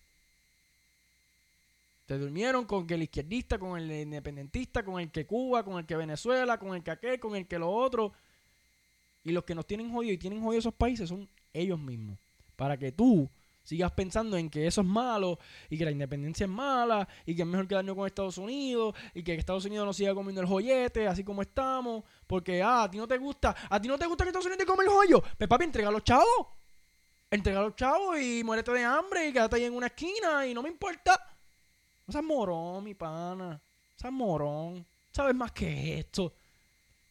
Te 2.07 2.19
durmieron 2.19 2.67
con 2.67 2.87
el 2.91 3.03
izquierdista, 3.03 3.59
con 3.59 3.81
el 3.81 3.91
independentista, 3.91 4.85
con 4.85 5.01
el 5.01 5.11
que 5.11 5.27
Cuba, 5.27 5.65
con 5.65 5.79
el 5.79 5.87
que 5.87 5.97
Venezuela, 5.97 6.59
con 6.59 6.75
el 6.75 6.83
que 6.83 6.91
aquel, 6.91 7.19
con 7.19 7.35
el 7.35 7.47
que 7.47 7.59
lo 7.59 7.71
otro. 7.71 8.13
Y 9.23 9.33
los 9.33 9.45
que 9.45 9.55
nos 9.55 9.67
tienen 9.67 9.91
jodido 9.91 10.13
y 10.13 10.19
tienen 10.19 10.43
jodido 10.43 10.59
esos 10.59 10.75
países 10.75 11.09
son 11.09 11.29
ellos 11.55 11.79
mismos. 11.79 12.19
Para 12.57 12.77
que 12.77 12.93
tú 12.93 13.31
sigas 13.63 13.91
pensando 13.93 14.37
en 14.37 14.51
que 14.51 14.67
eso 14.67 14.83
es 14.83 14.87
malo 14.87 15.39
y 15.71 15.79
que 15.79 15.87
la 15.87 15.91
independencia 15.91 16.45
es 16.45 16.51
mala 16.51 17.09
y 17.25 17.35
que 17.35 17.41
es 17.41 17.49
mejor 17.49 17.67
quedarnos 17.67 17.97
con 17.97 18.07
Estados 18.07 18.37
Unidos 18.37 18.95
y 19.15 19.23
que 19.23 19.35
Estados 19.35 19.65
Unidos 19.65 19.87
nos 19.87 19.97
siga 19.97 20.15
comiendo 20.15 20.43
el 20.43 20.47
joyete 20.47 21.09
así 21.09 21.25
como 21.25 21.41
estamos. 21.41 22.05
Porque, 22.27 22.63
ah, 22.63 22.83
a 22.83 22.91
ti 22.91 22.99
no 22.99 23.09
te 23.09 23.17
gusta, 23.17 23.57
a 23.71 23.81
ti 23.81 23.89
no 23.89 23.99
te 23.99 24.07
gusta 24.07 24.25
que 24.25 24.29
Estados 24.29 24.47
Unidos 24.47 24.59
te 24.59 24.67
come 24.67 24.85
el 24.85 24.91
joyo. 24.91 25.23
Pues 25.39 25.49
papi, 25.49 25.65
entrega 25.65 25.91
los 25.91 26.05
chavos. 26.05 26.49
Entrega 27.31 27.61
a 27.61 27.63
los 27.63 27.75
chavos 27.75 28.21
y 28.21 28.45
muérete 28.45 28.71
de 28.73 28.85
hambre 28.85 29.29
y 29.29 29.33
quédate 29.33 29.57
ahí 29.57 29.65
en 29.65 29.75
una 29.75 29.87
esquina 29.87 30.47
y 30.47 30.53
no 30.53 30.63
me 30.63 30.69
importa. 30.69 31.34
No 32.07 32.13
seas 32.13 32.25
morón, 32.25 32.85
mi 32.85 32.95
pana. 32.95 33.51
No 33.55 33.61
seas 33.97 34.13
morón. 34.13 34.87
Sabes 35.13 35.35
más 35.35 35.53
que 35.53 35.99
esto. 35.99 36.35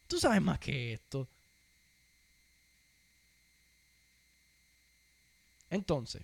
Tú 0.07 0.19
sabes 0.19 0.41
más 0.41 0.59
que 0.59 0.93
esto. 0.93 1.27
Entonces. 5.69 6.21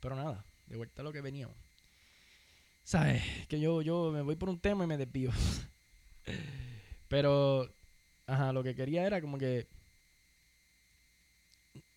Pero 0.00 0.14
nada, 0.14 0.44
de 0.66 0.76
vuelta 0.76 1.02
a 1.02 1.04
lo 1.04 1.12
que 1.12 1.20
veníamos. 1.20 1.56
¿Sabes? 2.84 3.22
Que 3.48 3.58
yo, 3.58 3.80
yo 3.82 4.12
me 4.12 4.22
voy 4.22 4.36
por 4.36 4.50
un 4.50 4.60
tema 4.60 4.84
y 4.84 4.86
me 4.86 4.98
desvío. 4.98 5.30
Pero, 7.08 7.68
ajá, 8.26 8.52
lo 8.52 8.62
que 8.62 8.74
quería 8.74 9.06
era 9.06 9.20
como 9.20 9.38
que 9.38 9.66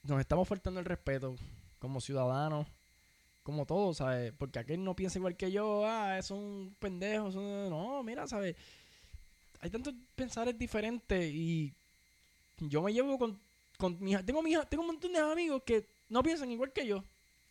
nos 0.03 0.19
estamos 0.21 0.47
faltando 0.47 0.79
el 0.79 0.85
respeto 0.85 1.35
como 1.79 1.99
ciudadanos 1.99 2.65
como 3.47 3.65
todo, 3.65 3.93
¿sabes? 3.93 4.33
Porque 4.37 4.59
aquel 4.59 4.83
no 4.83 4.93
piensa 4.93 5.19
igual 5.19 5.37
que 5.37 5.49
yo, 5.49 5.85
ah, 5.85 6.17
es 6.17 6.31
un 6.31 6.75
pendejo, 6.79 7.29
no, 7.29 8.03
mira, 8.03 8.27
¿sabes? 8.27 8.57
Hay 9.61 9.69
tantos 9.69 9.93
pensares 10.17 10.59
diferentes 10.59 11.33
y 11.33 11.73
yo 12.59 12.81
me 12.81 12.91
llevo 12.91 13.17
con, 13.17 13.39
con 13.77 13.97
mi, 14.01 14.17
tengo, 14.25 14.43
mi, 14.43 14.53
tengo 14.69 14.81
un 14.83 14.87
montón 14.87 15.13
de 15.13 15.19
amigos 15.19 15.63
que 15.65 15.85
no 16.09 16.21
piensan 16.23 16.51
igual 16.51 16.73
que 16.73 16.85
yo. 16.85 17.05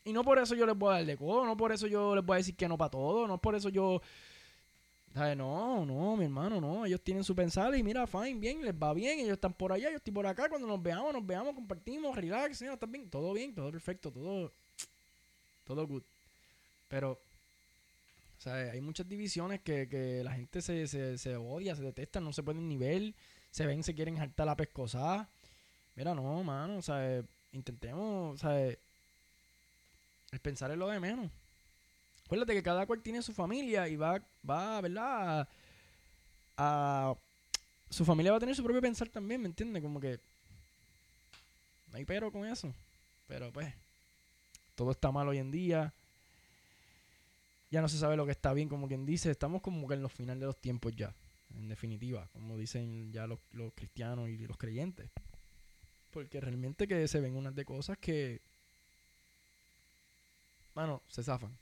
Y 0.04 0.12
no 0.12 0.22
por 0.22 0.38
eso 0.38 0.54
yo 0.54 0.66
les 0.66 0.76
voy 0.76 0.92
a 0.92 0.96
dar 0.98 1.06
de 1.06 1.16
codo, 1.16 1.46
no 1.46 1.56
por 1.56 1.72
eso 1.72 1.86
yo 1.86 2.14
les 2.14 2.22
voy 2.22 2.34
a 2.34 2.38
decir 2.38 2.54
que 2.56 2.68
no 2.68 2.76
para 2.76 2.90
todo, 2.90 3.26
no 3.26 3.40
por 3.40 3.54
eso 3.54 3.70
yo... 3.70 4.02
¿Sabes? 5.14 5.34
No, 5.34 5.86
no, 5.86 6.14
mi 6.14 6.24
hermano, 6.24 6.60
no. 6.60 6.84
Ellos 6.84 7.00
tienen 7.00 7.24
su 7.24 7.34
pensar 7.34 7.74
y 7.74 7.82
mira, 7.82 8.06
fine, 8.06 8.34
bien, 8.34 8.62
les 8.62 8.74
va 8.74 8.92
bien. 8.92 9.18
Ellos 9.20 9.32
están 9.32 9.54
por 9.54 9.72
allá, 9.72 9.88
yo 9.90 9.96
estoy 9.96 10.12
por 10.12 10.26
acá. 10.26 10.46
Cuando 10.50 10.68
nos 10.68 10.82
veamos, 10.82 11.10
nos 11.14 11.26
veamos, 11.26 11.54
compartimos, 11.54 12.14
relax, 12.14 12.58
¿sí? 12.58 12.66
¿Estás 12.66 12.90
bien? 12.90 13.08
Todo 13.08 13.32
bien, 13.32 13.54
todo 13.54 13.70
perfecto, 13.70 14.12
todo 14.12 14.52
todo 15.66 15.86
good. 15.86 16.02
Pero, 16.88 17.12
o 17.12 18.40
sea, 18.40 18.54
hay 18.54 18.80
muchas 18.80 19.08
divisiones 19.08 19.60
que, 19.60 19.88
que 19.88 20.22
la 20.24 20.32
gente 20.32 20.62
se, 20.62 20.86
se, 20.86 21.18
se, 21.18 21.36
odia, 21.36 21.74
se 21.76 21.82
detesta, 21.82 22.20
no 22.20 22.32
se 22.32 22.42
pueden 22.42 22.68
ni 22.68 22.78
ver, 22.78 23.12
se 23.50 23.66
ven, 23.66 23.82
se 23.82 23.94
quieren 23.94 24.18
hartar 24.18 24.46
la 24.46 24.56
pescosada. 24.56 25.28
Mira, 25.96 26.14
no, 26.14 26.42
mano, 26.42 26.78
o 26.78 26.82
sea, 26.82 27.22
intentemos, 27.52 28.34
o 28.34 28.38
sea, 28.38 28.68
el 28.68 30.40
pensar 30.40 30.70
en 30.70 30.78
lo 30.78 30.88
de 30.88 31.00
menos. 31.00 31.30
Acuérdate 32.26 32.54
que 32.54 32.62
cada 32.62 32.86
cual 32.86 33.02
tiene 33.02 33.22
su 33.22 33.32
familia 33.32 33.88
y 33.88 33.96
va, 33.96 34.20
va 34.48 34.80
¿verdad? 34.80 35.48
A, 36.56 37.14
su 37.88 38.04
familia 38.04 38.32
va 38.32 38.38
a 38.38 38.40
tener 38.40 38.56
su 38.56 38.64
propio 38.64 38.80
pensar 38.80 39.08
también, 39.08 39.40
¿me 39.40 39.48
entiendes? 39.48 39.82
Como 39.82 40.00
que 40.00 40.18
no 41.90 41.98
hay 41.98 42.04
pero 42.04 42.32
con 42.32 42.44
eso. 42.46 42.72
Pero 43.28 43.52
pues, 43.52 43.72
todo 44.76 44.92
está 44.92 45.10
mal 45.10 45.26
hoy 45.26 45.38
en 45.38 45.50
día. 45.50 45.92
Ya 47.70 47.80
no 47.80 47.88
se 47.88 47.98
sabe 47.98 48.16
lo 48.16 48.24
que 48.24 48.32
está 48.32 48.52
bien, 48.52 48.68
como 48.68 48.86
quien 48.86 49.04
dice. 49.04 49.30
Estamos 49.30 49.62
como 49.62 49.88
que 49.88 49.94
en 49.94 50.02
los 50.02 50.12
finales 50.12 50.40
de 50.40 50.46
los 50.46 50.60
tiempos 50.60 50.94
ya. 50.94 51.12
En 51.56 51.68
definitiva, 51.68 52.28
como 52.32 52.56
dicen 52.56 53.12
ya 53.12 53.26
los, 53.26 53.38
los 53.52 53.72
cristianos 53.74 54.28
y 54.28 54.36
los 54.46 54.56
creyentes. 54.56 55.08
Porque 56.12 56.40
realmente 56.40 56.86
que 56.86 57.08
se 57.08 57.20
ven 57.20 57.36
unas 57.36 57.54
de 57.54 57.64
cosas 57.64 57.98
que... 57.98 58.40
Bueno, 60.74 61.02
se 61.08 61.24
zafan. 61.24 61.56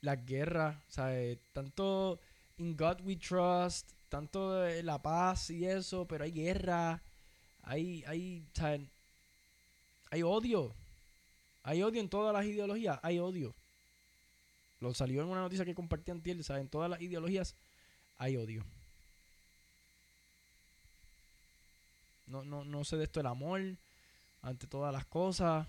Las 0.00 0.24
guerras, 0.24 0.76
¿sabes? 0.88 1.38
Tanto 1.52 2.18
in 2.56 2.76
God 2.76 3.00
we 3.04 3.16
trust, 3.16 3.90
tanto 4.08 4.54
de 4.54 4.82
la 4.82 5.00
paz 5.00 5.50
y 5.50 5.66
eso, 5.66 6.06
pero 6.06 6.24
hay 6.24 6.32
guerra, 6.32 7.02
hay, 7.62 8.02
hay, 8.06 8.44
¿sabes? 8.54 8.80
Hay 10.10 10.22
odio. 10.22 10.74
Hay 11.62 11.82
odio 11.82 12.00
en 12.00 12.08
todas 12.08 12.32
las 12.32 12.44
ideologías, 12.44 12.98
hay 13.02 13.18
odio. 13.18 13.54
Lo 14.80 14.94
salió 14.94 15.22
en 15.22 15.28
una 15.28 15.42
noticia 15.42 15.64
que 15.64 15.74
compartí 15.74 16.10
antier, 16.10 16.42
¿sabes? 16.42 16.62
En 16.62 16.68
todas 16.68 16.88
las 16.88 17.00
ideologías 17.00 17.54
hay 18.16 18.36
odio. 18.36 18.64
No, 22.26 22.44
no, 22.44 22.64
no 22.64 22.84
sé 22.84 22.96
de 22.96 23.04
esto 23.04 23.20
el 23.20 23.26
amor 23.26 23.60
ante 24.42 24.66
todas 24.66 24.92
las 24.92 25.04
cosas. 25.04 25.66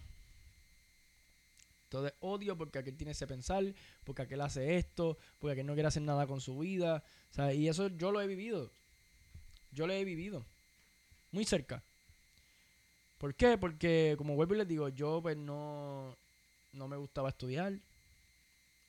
Todo 1.89 2.07
es 2.07 2.13
odio 2.21 2.57
porque 2.57 2.79
aquel 2.79 2.95
tiene 2.95 3.11
ese 3.11 3.27
pensar, 3.27 3.65
porque 4.05 4.21
aquel 4.21 4.39
hace 4.39 4.77
esto, 4.77 5.17
porque 5.39 5.53
aquel 5.53 5.65
no 5.65 5.73
quiere 5.73 5.89
hacer 5.89 6.03
nada 6.03 6.25
con 6.25 6.39
su 6.39 6.57
vida. 6.59 7.03
¿sabes? 7.31 7.57
Y 7.57 7.67
eso 7.67 7.89
yo 7.89 8.11
lo 8.11 8.21
he 8.21 8.27
vivido. 8.27 8.71
Yo 9.71 9.87
lo 9.87 9.93
he 9.93 10.05
vivido. 10.05 10.45
Muy 11.31 11.45
cerca. 11.45 11.83
¿Por 13.21 13.35
qué? 13.35 13.55
Porque, 13.55 14.15
como 14.17 14.35
vuelvo 14.35 14.55
y 14.55 14.57
les 14.57 14.67
digo, 14.67 14.89
yo 14.89 15.21
pues 15.21 15.37
no, 15.37 16.17
no 16.73 16.87
me 16.87 16.97
gustaba 16.97 17.29
estudiar. 17.29 17.71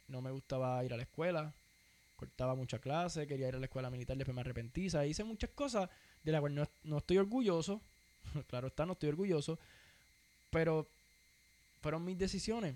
No 0.08 0.22
me 0.22 0.30
gustaba 0.30 0.82
ir 0.86 0.94
a 0.94 0.96
la 0.96 1.02
escuela. 1.02 1.52
Cortaba 2.16 2.54
muchas 2.54 2.80
clases, 2.80 3.28
quería 3.28 3.48
ir 3.48 3.56
a 3.56 3.58
la 3.58 3.66
escuela 3.66 3.90
militar, 3.90 4.16
después 4.16 4.34
me 4.34 4.40
arrepentí. 4.40 4.86
Hice 4.86 5.24
muchas 5.24 5.50
cosas 5.50 5.90
de 6.24 6.32
las 6.32 6.40
cuales 6.40 6.56
no, 6.56 6.66
no 6.84 6.96
estoy 6.96 7.18
orgulloso. 7.18 7.82
claro 8.48 8.68
está, 8.68 8.86
no 8.86 8.94
estoy 8.94 9.10
orgulloso. 9.10 9.58
Pero 10.50 10.86
fueron 11.82 12.02
mis 12.02 12.16
decisiones 12.16 12.74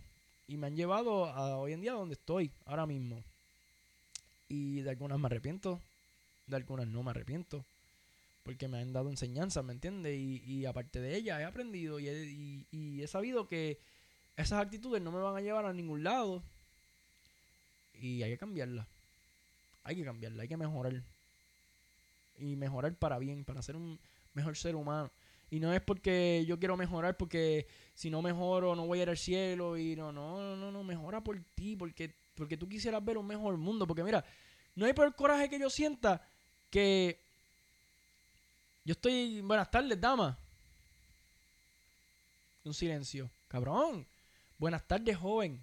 y 0.49 0.59
me 0.59 0.67
han 0.67 0.77
llevado 0.77 1.25
a 1.25 1.57
hoy 1.57 1.73
en 1.73 1.81
día 1.81 1.93
donde 1.93 2.17
estoy, 2.17 2.51
ahora 2.67 2.85
mismo. 2.85 3.25
Y 4.51 4.83
de 4.83 4.91
algunas 4.91 5.19
me 5.19 5.25
arrepiento, 5.25 5.81
de 6.49 6.57
algunas 6.57 6.87
no 6.87 7.03
me 7.03 7.13
arrepiento, 7.13 7.65
porque 8.47 8.69
me 8.69 8.79
han 8.79 8.93
dado 8.93 9.11
enseñanzas, 9.11 9.65
¿me 9.65 9.73
entiendes? 9.73 10.17
Y, 10.17 10.65
aparte 10.67 11.01
de 11.01 11.17
ellas 11.17 11.41
he 11.41 11.45
aprendido 11.45 11.99
y 11.99 12.07
he, 13.03 13.07
sabido 13.09 13.49
que 13.49 13.81
esas 14.37 14.63
actitudes 14.63 15.03
no 15.03 15.11
me 15.11 15.19
van 15.19 15.37
a 15.37 15.41
llevar 15.41 15.67
a 15.67 15.73
ningún 15.73 16.05
lado 16.05 16.45
y 18.01 18.23
hay 18.23 18.31
que 18.31 18.39
cambiarlas. 18.39 18.87
Hay 19.83 19.97
que 19.97 20.05
cambiarlas, 20.05 20.43
hay 20.43 20.49
que 20.49 20.57
mejorar. 20.57 21.03
Y 22.39 22.55
mejorar 22.55 22.95
para 22.95 23.19
bien, 23.19 23.45
para 23.45 23.63
ser 23.63 23.75
un 23.75 23.99
mejor 24.33 24.57
ser 24.57 24.77
humano. 24.77 25.11
Y 25.51 25.59
no 25.59 25.73
es 25.73 25.81
porque 25.81 26.45
yo 26.47 26.57
quiero 26.61 26.77
mejorar, 26.77 27.17
porque 27.17 27.67
si 27.95 28.11
no 28.11 28.23
mejoro 28.23 28.77
no 28.77 28.87
voy 28.87 29.01
a 29.01 29.03
ir 29.03 29.11
al 29.11 29.19
cielo. 29.19 29.77
Y 29.77 29.97
no, 29.97 30.13
no, 30.13 30.55
no, 30.55 30.71
no, 30.71 30.85
mejora 30.85 31.21
por 31.21 31.37
ti, 31.57 31.75
porque, 31.75 32.15
porque 32.37 32.57
tú 32.57 32.69
quisieras 32.69 33.05
ver 33.05 33.19
un 33.19 33.27
mejor 33.27 33.57
mundo. 33.57 33.89
Porque 33.89 34.05
mira, 34.05 34.25
no 34.77 34.87
hay 34.87 34.93
peor 34.93 35.17
coraje 35.17 35.51
que 35.51 35.59
yo 35.59 35.69
sienta 35.69 36.25
que 36.71 37.26
yo 38.87 38.93
estoy. 38.93 39.41
Buenas 39.41 39.69
tardes, 39.69 40.01
dama. 40.01 40.39
Un 42.65 42.73
silencio. 42.73 43.29
Cabrón. 43.49 44.07
Buenas 44.59 44.87
tardes, 44.87 45.17
joven. 45.17 45.61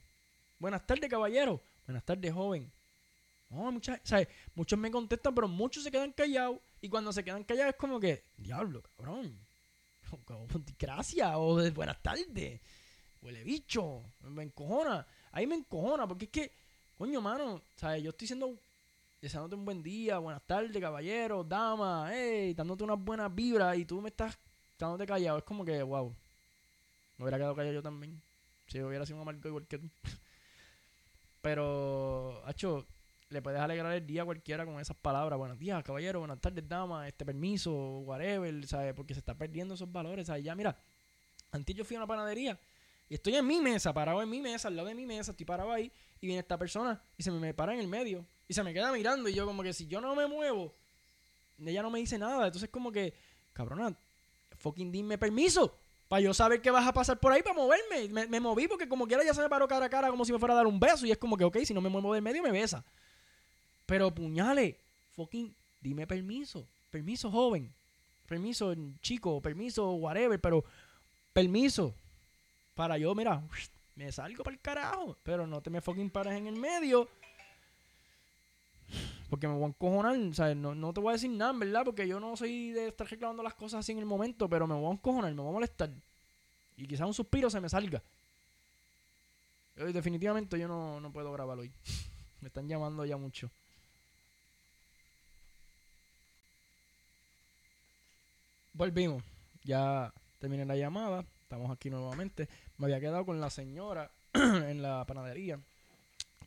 Buenas 0.59 0.85
tardes, 0.85 1.09
caballero. 1.09 1.61
Buenas 1.87 2.03
tardes, 2.03 2.33
joven. 2.33 2.69
No, 3.49 3.71
muchas, 3.71 4.01
¿sabes? 4.03 4.27
Muchos 4.55 4.77
me 4.77 4.91
contestan, 4.91 5.33
pero 5.33 5.47
muchos 5.47 5.83
se 5.83 5.91
quedan 5.91 6.11
callados. 6.11 6.59
Y 6.81 6.89
cuando 6.89 7.13
se 7.13 7.23
quedan 7.23 7.45
callados 7.45 7.73
es 7.73 7.79
como 7.79 7.97
que, 7.97 8.25
diablo, 8.37 8.83
cabrón 8.97 9.39
gracias 10.77 11.31
o 11.33 11.71
buenas 11.71 12.03
tardes. 12.03 12.59
Huele 13.21 13.43
bicho, 13.45 14.03
me 14.19 14.43
encojona. 14.43 15.07
Ahí 15.31 15.47
me 15.47 15.55
encojona 15.55 16.05
porque 16.05 16.25
es 16.25 16.31
que, 16.31 16.51
coño, 16.97 17.21
mano, 17.21 17.61
¿sabes? 17.77 18.03
Yo 18.03 18.09
estoy 18.09 18.27
siendo, 18.27 18.53
deseándote 19.23 19.55
un 19.55 19.63
buen 19.63 19.81
día, 19.81 20.17
buenas 20.17 20.41
tardes, 20.45 20.81
caballero, 20.81 21.45
dama, 21.45 22.09
hey, 22.11 22.53
dándote 22.53 22.83
unas 22.83 22.99
buenas 22.99 23.33
vibras 23.33 23.77
y 23.77 23.85
tú 23.85 24.01
me 24.01 24.09
estás 24.09 24.37
quedándote 24.77 25.05
callado. 25.05 25.37
Es 25.37 25.45
como 25.45 25.63
que, 25.63 25.81
wow, 25.81 26.13
me 27.17 27.23
hubiera 27.23 27.37
quedado 27.37 27.55
callado 27.55 27.73
yo 27.73 27.81
también. 27.81 28.21
Si 28.67 28.81
hubiera 28.81 29.05
sido 29.05 29.15
un 29.15 29.21
amargo 29.21 29.47
igual 29.47 29.65
que 29.65 29.77
tú. 29.77 29.89
Pero, 31.41 32.43
hacho, 32.45 32.85
le 33.29 33.41
puedes 33.41 33.61
alegrar 33.61 33.93
el 33.93 34.05
día 34.05 34.23
a 34.23 34.25
cualquiera 34.25 34.65
con 34.65 34.77
esas 34.81 34.97
palabras. 34.97 35.39
Buenos 35.39 35.57
días, 35.57 35.81
caballero, 35.85 36.19
buenas 36.19 36.41
tardes, 36.41 36.67
dama, 36.67 37.07
este 37.07 37.23
permiso, 37.23 37.99
whatever, 37.99 38.67
¿sabes? 38.67 38.93
Porque 38.93 39.13
se 39.13 39.21
está 39.21 39.33
perdiendo 39.37 39.75
esos 39.75 39.89
valores, 39.89 40.27
¿sabes? 40.27 40.43
Ya, 40.43 40.53
mira, 40.53 40.77
antes 41.53 41.73
yo 41.73 41.85
fui 41.85 41.95
a 41.95 41.99
una 41.99 42.07
panadería 42.07 42.59
y 43.07 43.13
estoy 43.13 43.37
en 43.37 43.47
mi 43.47 43.61
mesa, 43.61 43.93
parado 43.93 44.21
en 44.21 44.29
mi 44.29 44.41
mesa, 44.41 44.67
al 44.67 44.75
lado 44.75 44.89
de 44.89 44.95
mi 44.95 45.05
mesa, 45.05 45.31
estoy 45.31 45.45
parado 45.45 45.71
ahí 45.71 45.89
y 46.19 46.27
viene 46.27 46.41
esta 46.41 46.57
persona 46.57 47.01
y 47.15 47.23
se 47.23 47.31
me, 47.31 47.53
para 47.53 47.73
en 47.73 47.79
el 47.79 47.87
medio 47.87 48.25
y 48.47 48.53
se 48.53 48.63
me 48.63 48.73
queda 48.73 48.91
mirando 48.91 49.29
y 49.29 49.33
yo 49.33 49.45
como 49.45 49.63
que 49.63 49.73
si 49.73 49.88
yo 49.88 50.01
no 50.01 50.15
me 50.15 50.27
muevo, 50.27 50.73
ella 51.59 51.81
no 51.81 51.89
me 51.89 52.00
dice 52.00 52.17
nada. 52.17 52.47
Entonces 52.47 52.69
como 52.69 52.91
que, 52.91 53.13
cabrona, 53.53 53.95
fucking 54.57 54.91
dime 54.91 55.17
permiso. 55.17 55.77
Para 56.07 56.21
yo 56.21 56.33
saber 56.33 56.62
que 56.62 56.69
vas 56.69 56.85
a 56.85 56.93
pasar 56.93 57.19
por 57.19 57.31
ahí 57.31 57.41
para 57.41 57.55
moverme. 57.55 58.27
Me, 58.27 58.39
moví 58.39 58.67
porque 58.67 58.88
como 58.88 59.07
quiera 59.07 59.23
ya 59.23 59.33
se 59.33 59.41
me 59.41 59.50
paró 59.50 59.67
cara 59.67 59.85
a 59.85 59.89
cara 59.89 60.09
como 60.09 60.25
si 60.25 60.31
me 60.31 60.39
fuera 60.39 60.53
a 60.53 60.57
dar 60.57 60.67
un 60.67 60.79
beso. 60.79 61.05
Y 61.05 61.12
es 61.12 61.17
como 61.17 61.38
que, 61.38 61.43
ok, 61.43 61.57
si 61.65 61.73
no 61.73 61.81
me 61.81 61.89
muevo 61.89 62.13
del 62.13 62.21
medio, 62.21 62.43
me 62.43 62.51
besa. 62.51 62.85
Pero 63.85 64.13
puñale, 64.13 64.79
fucking, 65.13 65.55
dime 65.81 66.05
permiso. 66.05 66.67
Permiso, 66.91 67.31
joven. 67.31 67.73
Permiso, 68.27 68.75
chico. 69.01 69.41
Permiso, 69.41 69.91
whatever. 69.93 70.39
Pero, 70.39 70.63
permiso. 71.31 71.95
Para 72.75 72.97
yo, 72.97 73.15
mira, 73.15 73.41
me 73.95 74.12
salgo 74.12 74.43
para 74.43 74.55
el 74.55 74.62
carajo. 74.62 75.17
Pero 75.23 75.47
no 75.47 75.62
te 75.62 75.69
me 75.69 75.81
fucking 75.81 76.12
pares 76.12 76.33
en 76.33 76.45
el 76.45 76.55
medio. 76.55 77.09
Porque 79.33 79.47
me 79.47 79.55
voy 79.55 79.63
a 79.63 79.67
encojonar, 79.69 80.35
¿sabes? 80.35 80.55
No, 80.55 80.75
no 80.75 80.93
te 80.93 81.01
voy 81.01 81.09
a 81.09 81.13
decir 81.13 81.31
nada, 81.31 81.53
¿verdad? 81.53 81.85
Porque 81.85 82.07
yo 82.07 82.19
no 82.19 82.37
soy 82.37 82.69
de 82.69 82.89
estar 82.89 83.09
reclamando 83.09 83.41
las 83.41 83.55
cosas 83.55 83.79
así 83.79 83.91
en 83.91 83.97
el 83.97 84.05
momento, 84.05 84.47
pero 84.47 84.67
me 84.67 84.75
voy 84.75 84.91
a 84.91 84.93
encojonar, 84.93 85.33
me 85.33 85.41
voy 85.41 85.49
a 85.49 85.53
molestar. 85.53 85.89
Y 86.77 86.85
quizás 86.85 87.07
un 87.07 87.15
suspiro 87.15 87.49
se 87.49 87.59
me 87.59 87.67
salga. 87.67 88.03
definitivamente 89.75 90.59
yo 90.59 90.67
no, 90.67 90.99
no 90.99 91.11
puedo 91.11 91.31
grabar 91.31 91.57
hoy. 91.57 91.71
me 92.41 92.49
están 92.49 92.67
llamando 92.67 93.03
ya 93.05 93.17
mucho. 93.17 93.49
Volvimos. 98.73 99.23
Ya 99.63 100.13
terminé 100.37 100.63
la 100.63 100.75
llamada. 100.75 101.25
Estamos 101.41 101.71
aquí 101.71 101.89
nuevamente. 101.89 102.47
Me 102.77 102.85
había 102.85 102.99
quedado 102.99 103.25
con 103.25 103.41
la 103.41 103.49
señora 103.49 104.11
en 104.33 104.83
la 104.83 105.03
panadería 105.07 105.59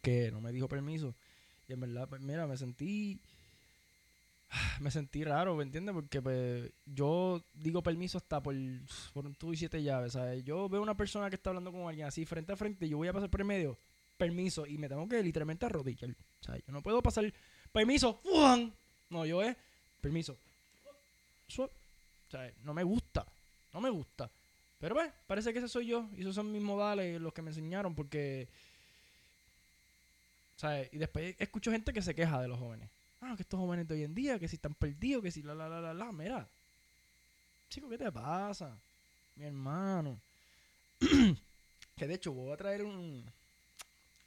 que 0.03 0.31
no 0.31 0.41
me 0.41 0.53
dijo 0.53 0.69
permiso. 0.69 1.17
Y 1.69 1.73
en 1.73 1.81
verdad, 1.81 2.09
pues 2.09 2.21
mira, 2.21 2.47
me 2.47 2.57
sentí. 2.57 3.21
Me 4.81 4.93
sentí 4.93 5.25
raro, 5.25 5.57
¿me 5.57 5.65
entiendes? 5.65 5.93
Porque 5.93 6.23
pues, 6.23 6.71
yo 6.85 7.43
digo 7.53 7.83
permiso 7.83 8.19
hasta 8.19 8.41
por, 8.41 8.55
por 9.13 9.35
tú 9.35 9.53
y 9.53 9.57
siete 9.57 9.83
llaves, 9.83 10.13
¿sabes? 10.13 10.45
Yo 10.45 10.69
veo 10.69 10.81
una 10.81 10.97
persona 10.97 11.29
que 11.29 11.35
está 11.35 11.51
hablando 11.51 11.73
con 11.73 11.89
alguien 11.89 12.07
así 12.07 12.25
frente 12.25 12.53
a 12.53 12.57
frente 12.57 12.87
y 12.87 12.91
yo 12.91 12.97
voy 12.97 13.09
a 13.09 13.13
pasar 13.13 13.29
por 13.29 13.41
el 13.41 13.47
medio, 13.47 13.77
permiso, 14.17 14.65
y 14.65 14.79
me 14.79 14.89
tengo 14.89 15.09
que 15.09 15.21
literalmente 15.21 15.67
arrodillar. 15.67 16.15
¿sabes? 16.41 16.63
Yo 16.65 16.73
no 16.73 16.81
puedo 16.81 17.03
pasar, 17.03 17.33
permiso, 17.73 18.21
No, 19.11 19.27
yo 19.27 19.43
es, 19.43 19.57
permiso. 20.01 20.37
O 21.59 22.31
sea, 22.31 22.53
no 22.63 22.75
me 22.75 22.83
gusta. 22.83 23.27
No 23.73 23.81
me 23.81 23.91
gusta. 23.91 24.31
Pero 24.81 24.95
pues, 24.95 25.11
parece 25.27 25.53
que 25.53 25.59
ese 25.59 25.69
soy 25.69 25.87
yo. 25.87 26.09
Y 26.17 26.21
esos 26.23 26.35
son 26.35 26.53
mis 26.53 26.63
modales 26.63 27.21
los 27.21 27.33
que 27.33 27.43
me 27.43 27.51
enseñaron 27.51 27.95
porque... 27.95 28.49
Y 30.93 30.99
después 30.99 31.35
escucho 31.39 31.71
gente 31.71 31.93
que 31.93 32.03
se 32.03 32.15
queja 32.15 32.41
de 32.41 32.49
los 32.49 32.59
jóvenes. 32.59 32.89
Ah, 33.21 33.35
que 33.37 33.43
estos 33.43 33.59
jóvenes 33.59 33.87
de 33.89 33.95
hoy 33.95 34.05
en 34.05 34.15
día, 34.15 34.39
que 34.39 34.49
si 34.49 34.57
están 34.57 34.75
perdidos, 34.75 35.23
que 35.23 35.31
si 35.31 35.43
la 35.43 35.55
la 35.55 35.69
la 35.69 35.81
la 35.81 35.95
la. 35.95 36.13
Mira. 36.13 36.47
Chico, 37.69 37.89
¿qué 37.89 37.99
te 37.99 38.11
pasa? 38.11 38.77
Mi 39.37 39.45
hermano. 39.45 40.19
que 41.97 42.07
de 42.07 42.15
hecho 42.15 42.33
voy 42.33 42.53
a 42.53 42.57
traer 42.57 42.85
un... 42.85 43.25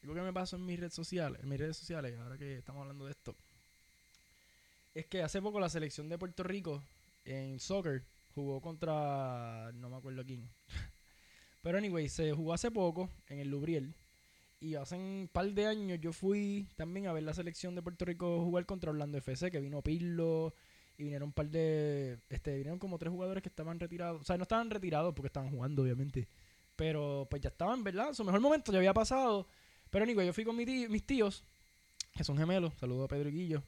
Algo 0.03 0.15
que 0.15 0.21
me 0.21 0.33
pasó 0.33 0.55
en 0.55 0.65
mis 0.65 0.79
redes 0.79 0.93
sociales, 0.93 1.41
en 1.41 1.49
mis 1.49 1.59
redes 1.59 1.77
sociales, 1.77 2.17
ahora 2.19 2.37
que 2.37 2.57
estamos 2.57 2.81
hablando 2.81 3.05
de 3.05 3.11
esto. 3.11 3.35
Es 4.95 5.05
que 5.07 5.21
hace 5.21 5.41
poco 5.41 5.59
la 5.59 5.69
selección 5.69 6.09
de 6.09 6.17
Puerto 6.17 6.43
Rico 6.43 6.83
en 7.25 7.59
soccer 7.59 8.03
jugó 8.33 8.61
contra 8.61 9.71
no 9.73 9.89
me 9.89 9.97
acuerdo 9.97 10.23
quién. 10.25 10.47
Pero 11.61 11.77
anyway, 11.77 12.07
se 12.07 12.31
jugó 12.33 12.53
hace 12.53 12.71
poco 12.71 13.09
en 13.27 13.39
el 13.39 13.49
Lubriel. 13.49 13.93
Y 14.61 14.75
hace 14.75 14.95
un 14.95 15.29
par 15.31 15.51
de 15.53 15.67
años 15.67 15.99
yo 16.01 16.11
fui 16.11 16.67
también 16.75 17.07
a 17.07 17.13
ver 17.13 17.23
la 17.23 17.33
selección 17.33 17.75
de 17.75 17.81
Puerto 17.81 18.03
Rico 18.03 18.43
jugar 18.43 18.65
contra 18.65 18.91
Orlando 18.91 19.17
FC, 19.17 19.49
que 19.49 19.59
vino 19.59 19.81
Pirlo 19.81 20.53
y 20.97 21.03
vinieron 21.03 21.29
un 21.29 21.33
par 21.33 21.49
de. 21.49 22.19
Este, 22.29 22.55
vinieron 22.55 22.77
como 22.77 22.97
tres 22.97 23.11
jugadores 23.11 23.41
que 23.41 23.47
estaban 23.49 23.79
retirados. 23.79 24.21
O 24.21 24.25
sea, 24.25 24.37
no 24.37 24.43
estaban 24.43 24.69
retirados 24.69 25.13
porque 25.13 25.27
estaban 25.27 25.49
jugando, 25.49 25.83
obviamente. 25.83 26.27
Pero 26.75 27.25
pues 27.29 27.41
ya 27.41 27.49
estaban, 27.49 27.83
¿verdad? 27.83 28.13
Su 28.13 28.25
mejor 28.25 28.41
momento 28.41 28.71
ya 28.73 28.79
había 28.79 28.93
pasado. 28.93 29.47
Pero 29.89 30.05
Nico, 30.05 30.21
yo 30.21 30.33
fui 30.33 30.43
con 30.43 30.57
mis 30.57 31.05
tíos, 31.05 31.43
que 32.13 32.23
son 32.25 32.37
gemelos. 32.37 32.73
Saludo 32.79 33.05
a 33.05 33.07
Pedro 33.07 33.29
y 33.29 33.31
Guillo. 33.31 33.63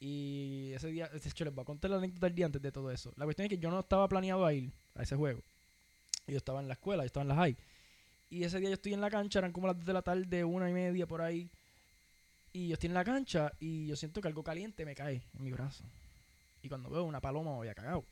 Y 0.00 0.72
ese 0.74 0.88
día, 0.88 1.08
de 1.08 1.18
hecho, 1.18 1.44
les 1.44 1.54
voy 1.54 1.62
a 1.62 1.66
contar 1.66 1.90
la 1.90 1.98
anécdota 1.98 2.26
del 2.26 2.34
día 2.34 2.46
antes 2.46 2.62
de 2.62 2.72
todo 2.72 2.90
eso. 2.90 3.12
La 3.16 3.26
cuestión 3.26 3.44
es 3.44 3.50
que 3.50 3.58
yo 3.58 3.70
no 3.70 3.78
estaba 3.78 4.08
planeado 4.08 4.44
a 4.44 4.52
ir 4.52 4.72
a 4.94 5.02
ese 5.02 5.14
juego. 5.14 5.40
Yo 6.26 6.36
estaba 6.36 6.60
en 6.60 6.68
la 6.68 6.74
escuela, 6.74 7.04
yo 7.04 7.06
estaba 7.06 7.22
en 7.22 7.28
la 7.28 7.34
high. 7.36 7.56
Y 8.30 8.44
ese 8.44 8.60
día 8.60 8.68
yo 8.70 8.74
estoy 8.74 8.94
en 8.94 9.00
la 9.00 9.10
cancha, 9.10 9.40
eran 9.40 9.52
como 9.52 9.66
las 9.66 9.76
2 9.76 9.84
de 9.84 9.92
la 9.92 10.02
tarde, 10.02 10.44
una 10.44 10.70
y 10.70 10.72
media 10.72 11.06
por 11.06 11.20
ahí. 11.20 11.50
Y 12.52 12.68
yo 12.68 12.74
estoy 12.74 12.88
en 12.88 12.94
la 12.94 13.04
cancha 13.04 13.52
y 13.60 13.86
yo 13.86 13.96
siento 13.96 14.20
que 14.20 14.28
algo 14.28 14.42
caliente 14.42 14.84
me 14.84 14.94
cae 14.94 15.22
en 15.34 15.44
mi 15.44 15.52
brazo. 15.52 15.84
Y 16.62 16.68
cuando 16.68 16.90
veo 16.90 17.04
una 17.04 17.20
paloma 17.20 17.52
me 17.52 17.58
había 17.58 17.74
cagado. 17.74 18.04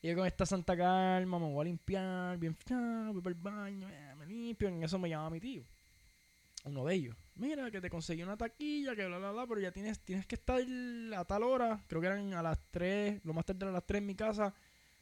Y 0.00 0.08
yo 0.08 0.16
con 0.16 0.26
esta 0.26 0.46
santa 0.46 0.76
calma 0.76 1.38
me 1.38 1.46
voy 1.46 1.62
a 1.62 1.64
limpiar, 1.64 2.38
bien, 2.38 2.56
voy 3.12 3.20
para 3.20 3.34
el 3.34 3.42
baño, 3.42 3.88
eh, 3.90 4.14
me 4.16 4.26
limpio. 4.26 4.68
Y 4.68 4.72
en 4.72 4.84
eso 4.84 4.98
me 4.98 5.08
llama 5.08 5.30
mi 5.30 5.40
tío, 5.40 5.64
uno 6.64 6.84
de 6.84 6.94
ellos 6.94 7.16
mira, 7.36 7.70
que 7.70 7.80
te 7.80 7.90
conseguí 7.90 8.22
una 8.22 8.36
taquilla, 8.36 8.94
que 8.96 9.06
bla, 9.06 9.18
bla, 9.18 9.32
bla, 9.32 9.46
pero 9.46 9.60
ya 9.60 9.70
tienes, 9.72 10.00
tienes 10.00 10.26
que 10.26 10.34
estar 10.36 10.60
a 11.16 11.24
tal 11.24 11.42
hora, 11.42 11.82
creo 11.86 12.00
que 12.00 12.06
eran 12.06 12.32
a 12.34 12.42
las 12.42 12.58
3, 12.70 13.24
lo 13.24 13.32
más 13.32 13.44
tarde 13.44 13.66
a 13.66 13.70
las 13.70 13.86
3 13.86 13.98
en 14.00 14.06
mi 14.06 14.14
casa, 14.14 14.54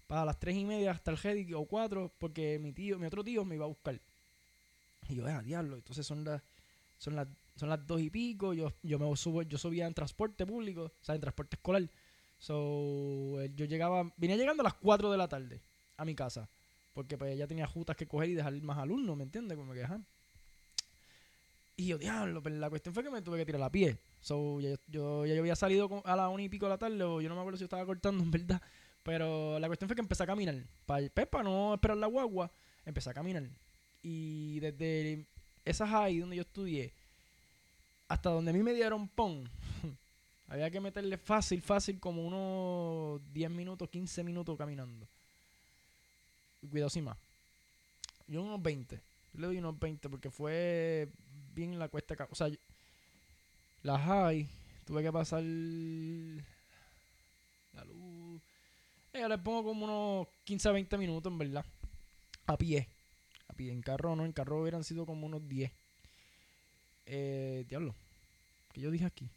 para 0.06 0.24
las 0.24 0.38
3 0.38 0.56
y 0.56 0.64
media 0.64 0.90
hasta 0.92 1.10
el 1.10 1.18
Heady 1.18 1.54
o 1.54 1.64
4, 1.64 2.12
porque 2.18 2.58
mi 2.58 2.72
tío, 2.72 2.98
mi 2.98 3.06
otro 3.06 3.24
tío 3.24 3.44
me 3.44 3.54
iba 3.54 3.64
a 3.64 3.68
buscar. 3.68 4.00
Y 5.08 5.16
yo, 5.16 5.26
a 5.26 5.42
diablo, 5.42 5.76
entonces 5.76 6.06
son 6.06 6.24
las, 6.24 6.42
son 6.98 7.16
las, 7.16 7.28
son 7.56 7.68
las 7.68 7.86
2 7.86 8.00
y 8.00 8.10
pico, 8.10 8.54
yo, 8.54 8.72
yo 8.82 8.98
me 8.98 9.16
subo, 9.16 9.42
yo 9.42 9.58
subía 9.58 9.86
en 9.86 9.94
transporte 9.94 10.46
público, 10.46 10.84
o 10.84 11.04
sea, 11.04 11.14
en 11.14 11.20
transporte 11.20 11.56
escolar. 11.56 11.88
So, 12.38 13.40
eh, 13.40 13.50
yo 13.54 13.64
llegaba, 13.64 14.10
venía 14.16 14.36
llegando 14.36 14.62
a 14.62 14.64
las 14.64 14.74
4 14.74 15.10
de 15.10 15.18
la 15.18 15.28
tarde 15.28 15.60
a 15.96 16.04
mi 16.04 16.14
casa, 16.14 16.48
porque 16.92 17.16
pues 17.16 17.36
ya 17.38 17.46
tenía 17.46 17.66
jutas 17.66 17.96
que 17.96 18.06
coger 18.06 18.30
y 18.30 18.34
dejar 18.34 18.52
más 18.62 18.78
alumnos, 18.78 19.16
¿me 19.16 19.24
entiendes? 19.24 19.56
Como 19.56 19.72
que, 19.72 19.84
ajá. 19.84 20.00
Y 21.76 21.86
yo, 21.86 21.98
diablo, 21.98 22.42
pero 22.42 22.56
la 22.56 22.70
cuestión 22.70 22.94
fue 22.94 23.02
que 23.02 23.10
me 23.10 23.20
tuve 23.20 23.38
que 23.38 23.46
tirar 23.46 23.60
la 23.60 23.70
pie. 23.70 23.98
So, 24.20 24.60
yo, 24.60 24.76
yo, 24.86 25.26
ya 25.26 25.34
yo 25.34 25.40
había 25.40 25.56
salido 25.56 26.02
a 26.04 26.16
la 26.16 26.28
una 26.28 26.42
y 26.42 26.48
pico 26.48 26.66
de 26.66 26.70
la 26.70 26.78
tarde, 26.78 27.02
o 27.02 27.20
yo 27.20 27.28
no 27.28 27.34
me 27.34 27.40
acuerdo 27.40 27.56
si 27.56 27.62
yo 27.62 27.66
estaba 27.66 27.84
cortando, 27.84 28.22
en 28.24 28.30
verdad. 28.30 28.62
Pero 29.04 29.58
la 29.58 29.66
cuestión 29.68 29.88
fue 29.88 29.94
que 29.94 30.00
empecé 30.00 30.22
a 30.22 30.26
caminar. 30.26 30.56
Para, 30.86 31.06
Pepa 31.08 31.42
no 31.42 31.74
esperar 31.74 31.98
la 31.98 32.06
guagua, 32.06 32.50
empecé 32.84 33.10
a 33.10 33.14
caminar. 33.14 33.44
Y 34.02 34.58
desde 34.60 35.24
esa 35.64 35.86
high 35.86 36.18
donde 36.18 36.36
yo 36.36 36.42
estudié, 36.42 36.92
hasta 38.08 38.30
donde 38.30 38.50
a 38.50 38.54
mí 38.54 38.62
me 38.62 38.72
dieron 38.72 39.08
pon, 39.08 39.48
había 40.48 40.70
que 40.70 40.80
meterle 40.80 41.18
fácil, 41.18 41.62
fácil, 41.62 42.00
como 42.00 42.26
unos 42.26 43.20
10 43.32 43.50
minutos, 43.50 43.88
15 43.90 44.24
minutos 44.24 44.56
caminando. 44.56 45.06
Cuidado 46.70 46.90
sin 46.90 47.04
más. 47.04 47.16
Yo 48.26 48.42
unos 48.42 48.62
20. 48.62 48.98
le 49.34 49.46
doy 49.46 49.58
unos 49.58 49.78
20 49.78 50.08
porque 50.08 50.30
fue 50.30 51.08
bien 51.54 51.78
la 51.78 51.88
cuesta. 51.88 52.16
O 52.30 52.34
sea, 52.34 52.48
la 53.82 53.98
high, 53.98 54.48
tuve 54.86 55.02
que 55.02 55.12
pasar 55.12 55.42
la 55.42 57.84
luz. 57.84 58.23
Eh, 59.14 59.20
yo 59.20 59.28
le 59.28 59.38
pongo 59.38 59.62
como 59.62 59.84
unos 59.84 60.28
15 60.42 60.68
a 60.68 60.72
20 60.72 60.98
minutos, 60.98 61.32
en 61.32 61.38
verdad. 61.38 61.64
A 62.46 62.58
pie. 62.58 62.88
A 63.48 63.54
pie. 63.54 63.72
En 63.72 63.80
carro 63.80 64.16
no, 64.16 64.24
en 64.24 64.32
carro 64.32 64.60
hubieran 64.60 64.82
sido 64.82 65.06
como 65.06 65.26
unos 65.26 65.48
10. 65.48 65.70
Eh, 67.06 67.64
diablo. 67.68 67.94
¿Qué 68.72 68.80
yo 68.80 68.90
dije 68.90 69.04
aquí? 69.04 69.30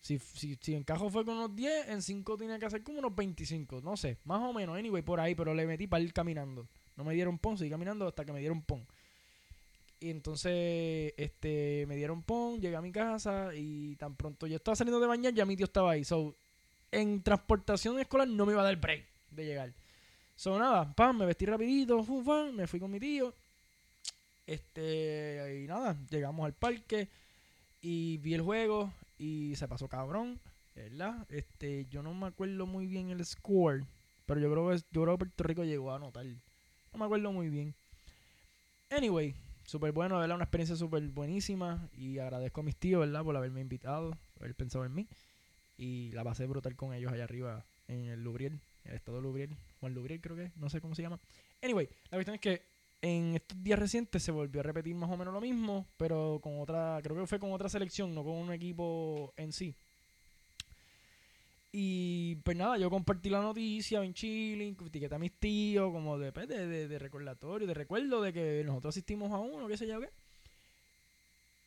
Si, 0.00 0.18
si, 0.18 0.56
si 0.60 0.74
en 0.74 0.84
carro 0.84 1.10
fue 1.10 1.24
con 1.24 1.36
unos 1.36 1.54
10, 1.54 1.88
en 1.88 2.02
5 2.02 2.36
tenía 2.36 2.58
que 2.60 2.66
hacer 2.66 2.84
como 2.84 3.00
unos 3.00 3.14
25. 3.14 3.80
No 3.82 3.96
sé, 3.96 4.18
más 4.24 4.40
o 4.40 4.52
menos, 4.52 4.78
anyway, 4.78 5.02
por 5.02 5.18
ahí. 5.18 5.34
Pero 5.34 5.52
le 5.52 5.66
metí 5.66 5.88
para 5.88 6.02
ir 6.04 6.12
caminando. 6.12 6.68
No 6.96 7.02
me 7.02 7.14
dieron 7.14 7.38
pon, 7.38 7.58
seguí 7.58 7.70
caminando 7.70 8.06
hasta 8.06 8.24
que 8.24 8.32
me 8.32 8.38
dieron 8.38 8.62
pon. 8.62 8.86
Y 9.98 10.10
entonces 10.10 11.12
este, 11.16 11.86
me 11.86 11.96
dieron 11.96 12.22
pon, 12.22 12.60
llegué 12.60 12.76
a 12.76 12.82
mi 12.82 12.92
casa 12.92 13.54
y 13.54 13.96
tan 13.96 14.16
pronto 14.16 14.48
yo 14.48 14.56
estaba 14.56 14.76
saliendo 14.76 15.00
de 15.00 15.06
bañar, 15.06 15.32
ya 15.32 15.44
mi 15.44 15.56
tío 15.56 15.64
estaba 15.64 15.92
ahí. 15.92 16.04
So, 16.04 16.36
en 16.92 17.22
transportación 17.22 17.98
escolar 17.98 18.28
no 18.28 18.46
me 18.46 18.52
iba 18.52 18.60
a 18.60 18.66
dar 18.66 18.76
break 18.76 19.04
de 19.30 19.44
llegar. 19.46 19.72
So, 20.36 20.58
nada, 20.58 20.94
pam, 20.94 21.18
me 21.18 21.26
vestí 21.26 21.46
rapidito, 21.46 22.02
fum, 22.04 22.54
me 22.54 22.66
fui 22.66 22.78
con 22.78 22.90
mi 22.90 23.00
tío. 23.00 23.34
Este, 24.46 25.62
y 25.62 25.66
nada, 25.66 25.96
llegamos 26.10 26.44
al 26.44 26.52
parque 26.52 27.08
y 27.80 28.18
vi 28.18 28.34
el 28.34 28.42
juego 28.42 28.92
y 29.18 29.54
se 29.56 29.66
pasó 29.68 29.88
cabrón, 29.88 30.38
¿verdad? 30.74 31.26
Este, 31.30 31.86
yo 31.86 32.02
no 32.02 32.12
me 32.12 32.26
acuerdo 32.26 32.66
muy 32.66 32.86
bien 32.86 33.10
el 33.10 33.24
score, 33.24 33.84
pero 34.26 34.40
yo 34.40 34.50
creo 34.50 34.70
que, 34.70 34.76
yo 34.90 35.02
creo 35.02 35.14
que 35.14 35.24
Puerto 35.24 35.44
Rico 35.44 35.64
llegó 35.64 35.92
a 35.92 35.96
anotar. 35.96 36.26
No 36.26 36.98
me 36.98 37.04
acuerdo 37.06 37.32
muy 37.32 37.48
bien. 37.48 37.74
Anyway, 38.90 39.34
súper 39.64 39.92
bueno, 39.92 40.18
¿verdad? 40.18 40.34
Una 40.34 40.44
experiencia 40.44 40.76
súper 40.76 41.02
buenísima 41.08 41.88
y 41.94 42.18
agradezco 42.18 42.60
a 42.60 42.64
mis 42.64 42.76
tíos, 42.76 43.00
¿verdad? 43.00 43.22
Por 43.24 43.36
haberme 43.36 43.62
invitado, 43.62 44.18
haber 44.38 44.54
pensado 44.54 44.84
en 44.84 44.94
mí 44.94 45.08
y 45.82 46.12
la 46.12 46.22
pasé 46.22 46.46
brutal 46.46 46.76
con 46.76 46.94
ellos 46.94 47.12
allá 47.12 47.24
arriba 47.24 47.66
en 47.88 48.04
el 48.06 48.22
Lubriel, 48.22 48.60
el 48.84 48.94
estado 48.94 49.16
de 49.16 49.22
Lubriel, 49.24 49.56
Juan 49.80 49.92
Lubriel 49.92 50.20
creo 50.20 50.36
que, 50.36 50.52
no 50.54 50.70
sé 50.70 50.80
cómo 50.80 50.94
se 50.94 51.02
llama. 51.02 51.18
Anyway, 51.60 51.88
la 52.04 52.18
cuestión 52.18 52.36
es 52.36 52.40
que 52.40 52.62
en 53.00 53.34
estos 53.34 53.60
días 53.60 53.80
recientes 53.80 54.22
se 54.22 54.30
volvió 54.30 54.60
a 54.60 54.62
repetir 54.62 54.94
más 54.94 55.10
o 55.10 55.16
menos 55.16 55.34
lo 55.34 55.40
mismo, 55.40 55.88
pero 55.96 56.38
con 56.40 56.60
otra, 56.60 57.00
creo 57.02 57.16
que 57.16 57.26
fue 57.26 57.40
con 57.40 57.52
otra 57.52 57.68
selección, 57.68 58.14
no 58.14 58.22
con 58.22 58.34
un 58.34 58.52
equipo 58.52 59.34
en 59.36 59.52
sí. 59.52 59.74
Y 61.72 62.36
pues 62.44 62.56
nada, 62.56 62.78
yo 62.78 62.88
compartí 62.88 63.28
la 63.28 63.42
noticia 63.42 64.04
en 64.04 64.14
Chile, 64.14 64.76
etiqueté 64.86 65.14
a 65.16 65.18
mis 65.18 65.32
tíos 65.32 65.90
como 65.90 66.16
de, 66.16 66.30
pues, 66.30 66.46
de, 66.46 66.86
de, 66.86 66.98
recordatorio, 67.00 67.66
de 67.66 67.74
recuerdo 67.74 68.22
de 68.22 68.32
que 68.32 68.62
nosotros 68.64 68.94
asistimos 68.94 69.32
a 69.32 69.38
uno, 69.38 69.66
qué 69.66 69.76
sé 69.76 69.88
yo 69.88 70.00
qué. 70.00 70.10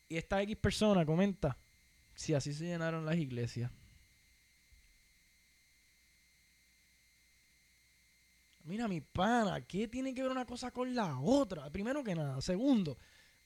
Y 0.08 0.16
esta 0.16 0.40
X 0.40 0.56
persona 0.56 1.04
comenta 1.04 1.58
si 2.14 2.32
así 2.32 2.54
se 2.54 2.64
llenaron 2.64 3.04
las 3.04 3.16
iglesias. 3.16 3.70
Mira, 8.66 8.88
mi 8.88 9.00
pana, 9.00 9.60
¿qué 9.62 9.88
tiene 9.88 10.14
que 10.14 10.22
ver 10.22 10.30
una 10.30 10.44
cosa 10.44 10.70
con 10.70 10.94
la 10.94 11.18
otra? 11.18 11.70
Primero 11.70 12.04
que 12.04 12.14
nada. 12.14 12.40
Segundo, 12.40 12.98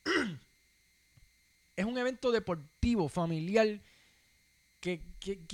es 1.76 1.84
un 1.84 1.96
evento 1.98 2.32
deportivo, 2.32 3.08
familiar 3.08 3.80
¿Qué, 4.80 5.02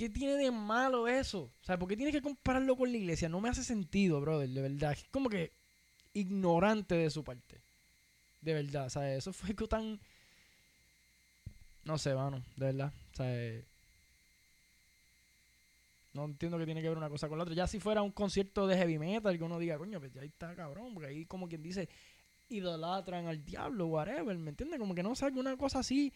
tiene 0.09 0.35
de 0.35 0.51
malo 0.51 1.07
eso? 1.07 1.51
O 1.61 1.65
sea, 1.65 1.77
¿por 1.77 1.89
qué 1.89 1.97
tienes 1.97 2.15
que 2.15 2.21
compararlo 2.21 2.77
con 2.77 2.89
la 2.89 2.97
iglesia? 2.97 3.27
No 3.27 3.41
me 3.41 3.49
hace 3.49 3.63
sentido, 3.63 4.21
brother, 4.21 4.49
de 4.49 4.61
verdad. 4.61 4.93
Es 4.93 5.05
como 5.11 5.29
que 5.29 5.51
ignorante 6.13 6.95
de 6.95 7.09
su 7.09 7.25
parte. 7.25 7.59
De 8.41 8.53
verdad, 8.53 8.85
o 8.85 8.89
sea, 8.89 9.13
eso 9.13 9.33
fue 9.33 9.53
tan... 9.53 9.99
No 11.83 11.97
sé, 11.97 12.15
mano, 12.15 12.41
de 12.55 12.65
verdad. 12.67 12.93
O 13.13 13.17
sea, 13.17 13.61
no 16.17 16.25
entiendo 16.25 16.57
que 16.57 16.65
tiene 16.65 16.81
que 16.81 16.89
ver 16.89 16.97
una 16.97 17.09
cosa 17.09 17.29
con 17.29 17.37
la 17.37 17.43
otra. 17.43 17.53
Ya 17.55 17.67
si 17.67 17.79
fuera 17.79 18.01
un 18.01 18.11
concierto 18.11 18.65
de 18.65 18.75
heavy 18.75 18.97
metal, 18.97 19.37
que 19.37 19.43
uno 19.43 19.59
diga, 19.59 19.77
coño, 19.77 19.99
pues 19.99 20.11
ya 20.11 20.23
está 20.23 20.55
cabrón, 20.55 20.93
porque 20.95 21.09
ahí 21.09 21.25
como 21.25 21.47
quien 21.47 21.61
dice, 21.61 21.87
idolatran 22.49 23.27
al 23.27 23.45
diablo, 23.45 23.87
whatever, 23.87 24.35
¿me 24.37 24.49
entiendes? 24.49 24.79
Como 24.79 24.95
que 24.95 25.03
no 25.03 25.15
salga 25.15 25.39
una 25.39 25.55
cosa 25.55 25.79
así, 25.79 26.11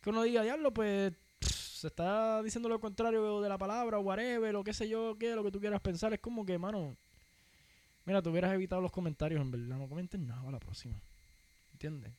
que 0.00 0.10
uno 0.10 0.22
diga, 0.22 0.42
diablo, 0.42 0.72
pues 0.74 1.14
se 1.40 1.86
está 1.86 2.42
diciendo 2.42 2.68
lo 2.68 2.78
contrario 2.78 3.40
de 3.40 3.48
la 3.48 3.56
palabra, 3.56 3.98
whatever, 3.98 4.54
o 4.56 4.62
qué 4.62 4.74
sé 4.74 4.88
yo, 4.88 5.16
qué, 5.18 5.34
lo 5.34 5.42
que 5.42 5.50
tú 5.50 5.58
quieras 5.58 5.80
pensar, 5.80 6.12
es 6.12 6.20
como 6.20 6.44
que, 6.44 6.58
mano, 6.58 6.94
mira, 8.04 8.20
tú 8.20 8.30
hubieras 8.30 8.52
evitado 8.52 8.82
los 8.82 8.92
comentarios, 8.92 9.40
en 9.40 9.50
verdad, 9.50 9.78
no 9.78 9.88
comentes 9.88 10.20
nada 10.20 10.46
a 10.46 10.52
la 10.52 10.60
próxima. 10.60 11.00
¿Entiendes? 11.72 12.12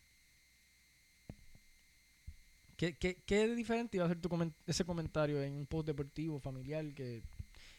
¿Qué, 2.78 2.96
qué, 2.96 3.24
qué 3.26 3.48
diferente 3.56 3.98
iba 3.98 4.06
a 4.06 4.08
ser 4.08 4.22
tu 4.22 4.30
ese 4.68 4.86
comentario 4.86 5.42
en 5.42 5.54
un 5.54 5.66
post 5.66 5.88
deportivo, 5.88 6.40
familiar, 6.40 6.94
que, 6.94 7.24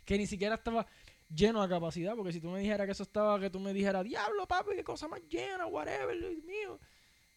que 0.05 0.19
ni 0.19 0.27
siquiera 0.27 0.57
estaba 0.57 0.85
lleno 1.33 1.63
de 1.63 1.69
capacidad? 1.69 2.17
Porque 2.17 2.33
si 2.33 2.41
tú 2.41 2.51
me 2.51 2.59
dijeras 2.59 2.85
que 2.85 2.93
eso 2.93 3.05
estaba, 3.05 3.39
que 3.39 3.49
tú 3.49 3.61
me 3.61 3.73
dijeras, 3.73 4.03
diablo, 4.03 4.49
papi, 4.49 4.75
qué 4.75 4.83
cosa 4.83 5.07
más 5.07 5.21
llena, 5.31 5.67
whatever, 5.67 6.19
Dios 6.19 6.43
mío. 6.43 6.81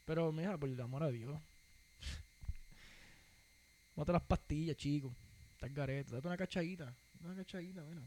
Pero 0.05 0.31
mira, 0.31 0.57
por 0.57 0.69
el 0.69 0.81
amor 0.81 1.03
a 1.03 1.11
Dios. 1.11 1.39
Mate 3.95 4.11
las 4.11 4.23
pastillas, 4.23 4.75
chico. 4.75 5.15
Estás 5.51 5.71
gareta. 5.71 6.15
Date 6.15 6.27
una 6.27 6.37
cachadita. 6.37 6.95
Una 7.23 7.35
cachadita, 7.35 7.83
mira. 7.83 8.01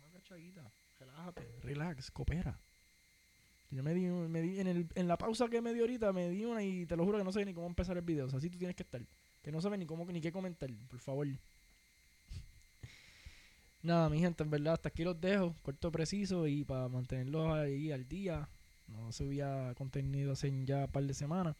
Una 0.00 0.10
cachadita. 0.12 0.70
Relájate. 1.00 1.60
Relax. 1.62 2.10
Coopera. 2.10 2.60
Yo 3.70 3.82
me 3.82 3.94
di, 3.94 4.06
me 4.06 4.40
di 4.40 4.60
en, 4.60 4.68
el, 4.68 4.86
en 4.94 5.08
la 5.08 5.18
pausa 5.18 5.48
que 5.48 5.60
me 5.60 5.74
di 5.74 5.80
ahorita, 5.80 6.12
me 6.12 6.30
di 6.30 6.44
una 6.44 6.62
y 6.62 6.86
te 6.86 6.96
lo 6.96 7.04
juro 7.04 7.18
que 7.18 7.24
no 7.24 7.32
sé 7.32 7.44
ni 7.44 7.54
cómo 7.54 7.66
empezar 7.66 7.96
el 7.96 8.04
video. 8.04 8.26
O 8.26 8.30
sea, 8.30 8.38
así 8.38 8.48
tú 8.48 8.58
tienes 8.58 8.76
que 8.76 8.84
estar. 8.84 9.02
Que 9.42 9.50
no 9.50 9.60
sabes 9.60 9.78
ni 9.78 9.86
cómo 9.86 10.04
ni 10.04 10.20
qué 10.20 10.32
comentar, 10.32 10.70
por 10.88 11.00
favor. 11.00 11.26
Nada, 13.82 14.08
mi 14.08 14.20
gente, 14.20 14.42
en 14.42 14.50
verdad, 14.50 14.74
hasta 14.74 14.88
aquí 14.90 15.04
los 15.04 15.20
dejo, 15.20 15.54
corto 15.62 15.90
preciso 15.90 16.46
y 16.46 16.64
para 16.64 16.88
mantenerlos 16.88 17.52
ahí 17.52 17.90
al 17.90 18.08
día. 18.08 18.48
No 18.86 19.10
subía 19.12 19.74
contenido 19.76 20.32
hace 20.32 20.52
ya 20.64 20.84
un 20.84 20.90
par 20.90 21.04
de 21.04 21.14
semanas. 21.14 21.56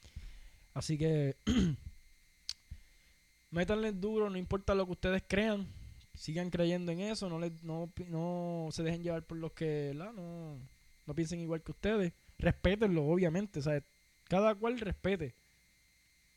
Así 0.74 0.98
que 0.98 1.36
métanle 3.50 3.92
duro, 3.92 4.30
no 4.30 4.36
importa 4.36 4.74
lo 4.74 4.86
que 4.86 4.92
ustedes 4.92 5.22
crean. 5.26 5.66
sigan 6.14 6.50
creyendo 6.50 6.92
en 6.92 7.00
eso, 7.00 7.28
no, 7.28 7.38
les, 7.38 7.62
no, 7.62 7.90
no 8.08 8.68
se 8.72 8.82
dejen 8.82 9.02
llevar 9.02 9.24
por 9.24 9.38
los 9.38 9.52
que 9.52 9.92
¿verdad? 9.94 10.12
no, 10.12 10.58
no 11.06 11.14
piensen 11.14 11.40
igual 11.40 11.62
que 11.62 11.72
ustedes. 11.72 12.12
Respétenlo, 12.38 13.04
obviamente. 13.04 13.62
Sea, 13.62 13.82
cada 14.28 14.54
cual 14.54 14.80
respete 14.80 15.34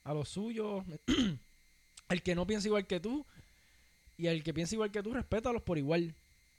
a 0.03 0.13
los 0.13 0.29
suyos. 0.29 0.83
al 2.09 2.21
que 2.21 2.35
no 2.35 2.47
piensa 2.47 2.67
igual 2.67 2.87
que 2.87 2.99
tú 2.99 3.25
y 4.17 4.27
al 4.27 4.43
que 4.43 4.53
piensa 4.53 4.75
igual 4.75 4.91
que 4.91 5.03
tú, 5.03 5.13
respétalos 5.13 5.61
por 5.61 5.77
igual. 5.77 6.13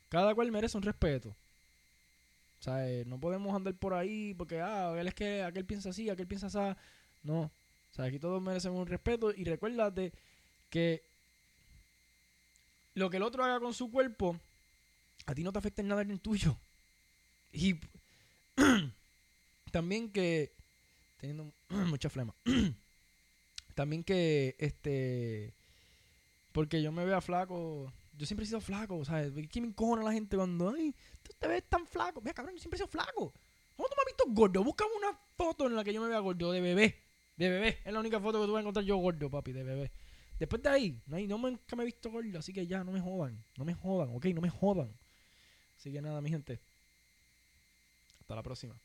Cada 0.09 0.35
cual 0.35 0.51
merece 0.53 0.77
un 0.77 0.83
respeto. 0.83 1.35
Eh, 2.67 3.05
no 3.07 3.19
podemos 3.19 3.55
andar 3.55 3.75
por 3.75 3.95
ahí 3.95 4.35
porque, 4.35 4.61
ah, 4.61 4.95
él 4.99 5.09
es 5.09 5.15
que 5.15 5.43
aquel 5.43 5.65
piensa 5.65 5.91
así, 5.91 6.09
aquel 6.09 6.27
piensa 6.27 6.47
así. 6.47 6.79
No. 7.23 7.51
Sea, 7.93 8.07
aquí 8.07 8.19
todos 8.19 8.43
merecemos 8.43 8.81
un 8.81 8.87
respeto 8.87 9.33
y 9.35 9.45
recuérdate 9.45 10.13
que 10.71 11.03
lo 12.95 13.11
que 13.11 13.17
el 13.17 13.23
otro 13.23 13.45
haga 13.45 13.61
con 13.61 13.75
su 13.75 13.91
cuerpo, 13.91 14.39
a 15.27 15.35
ti 15.35 15.43
no 15.43 15.53
te 15.53 15.59
afecta 15.59 15.83
en 15.83 15.89
nada 15.89 16.03
en 16.03 16.11
el 16.11 16.21
tuyo. 16.21 16.57
Y 17.53 17.77
también 19.73 20.11
que, 20.11 20.53
teniendo 21.17 21.53
mucha 21.69 22.11
flema, 22.11 22.35
también 23.75 24.05
que, 24.05 24.57
este, 24.59 25.55
porque 26.53 26.83
yo 26.83 26.93
me 26.93 27.05
vea 27.05 27.21
flaco, 27.21 27.93
yo 28.17 28.27
siempre 28.27 28.45
he 28.45 28.47
sido 28.49 28.61
flaco, 28.61 29.05
¿sabes? 29.05 29.33
¿Qué 29.49 29.61
me 29.61 29.69
encojona 29.69 30.03
la 30.03 30.13
gente 30.13 30.37
cuando, 30.37 30.71
ay, 30.71 30.95
tú 31.23 31.33
te 31.39 31.47
ves 31.47 31.65
tan 31.69 31.87
flaco? 31.87 32.21
Mira, 32.21 32.35
cabrón, 32.35 32.55
yo 32.55 32.61
siempre 32.61 32.77
he 32.77 32.79
sido 32.79 32.89
flaco. 32.89 33.33
¿Cómo 33.77 33.89
tú 33.89 33.95
me 33.97 34.03
has 34.03 34.07
visto 34.07 34.25
gordo? 34.29 34.65
Búscame 34.65 34.91
una 34.99 35.17
foto 35.37 35.69
en 35.69 35.77
la 35.77 35.85
que 35.85 35.93
yo 35.93 36.03
me 36.03 36.09
vea 36.09 36.19
gordo, 36.19 36.51
de 36.51 36.61
bebé. 36.61 36.97
De 37.37 37.49
bebé. 37.49 37.79
Es 37.85 37.93
la 37.93 38.01
única 38.01 38.19
foto 38.19 38.41
que 38.41 38.47
tú 38.47 38.53
vas 38.53 38.59
a 38.59 38.63
encontrar 38.63 38.85
yo 38.85 38.97
gordo, 38.97 39.31
papi, 39.31 39.53
de 39.53 39.63
bebé. 39.63 39.93
Después 40.37 40.61
de 40.63 40.69
ahí, 40.69 41.03
no, 41.07 41.17
hay, 41.17 41.29
no 41.29 41.39
nunca 41.39 41.77
me 41.77 41.85
he 41.85 41.87
visto 41.87 42.11
gordo, 42.11 42.39
así 42.41 42.53
que 42.53 42.67
ya, 42.67 42.83
no 42.83 42.91
me 42.91 43.01
jodan. 43.01 43.45
No 43.57 43.65
me 43.65 43.75
jodan, 43.75 44.11
ok, 44.17 44.27
no 44.27 44.41
me 44.41 44.51
jodan. 44.51 44.93
Así 45.77 45.93
que 45.93 46.03
nada, 46.03 46.21
mi 46.21 46.31
gente. 46.31 46.61
Hasta 48.29 48.37
la 48.37 48.43
próxima. 48.43 48.79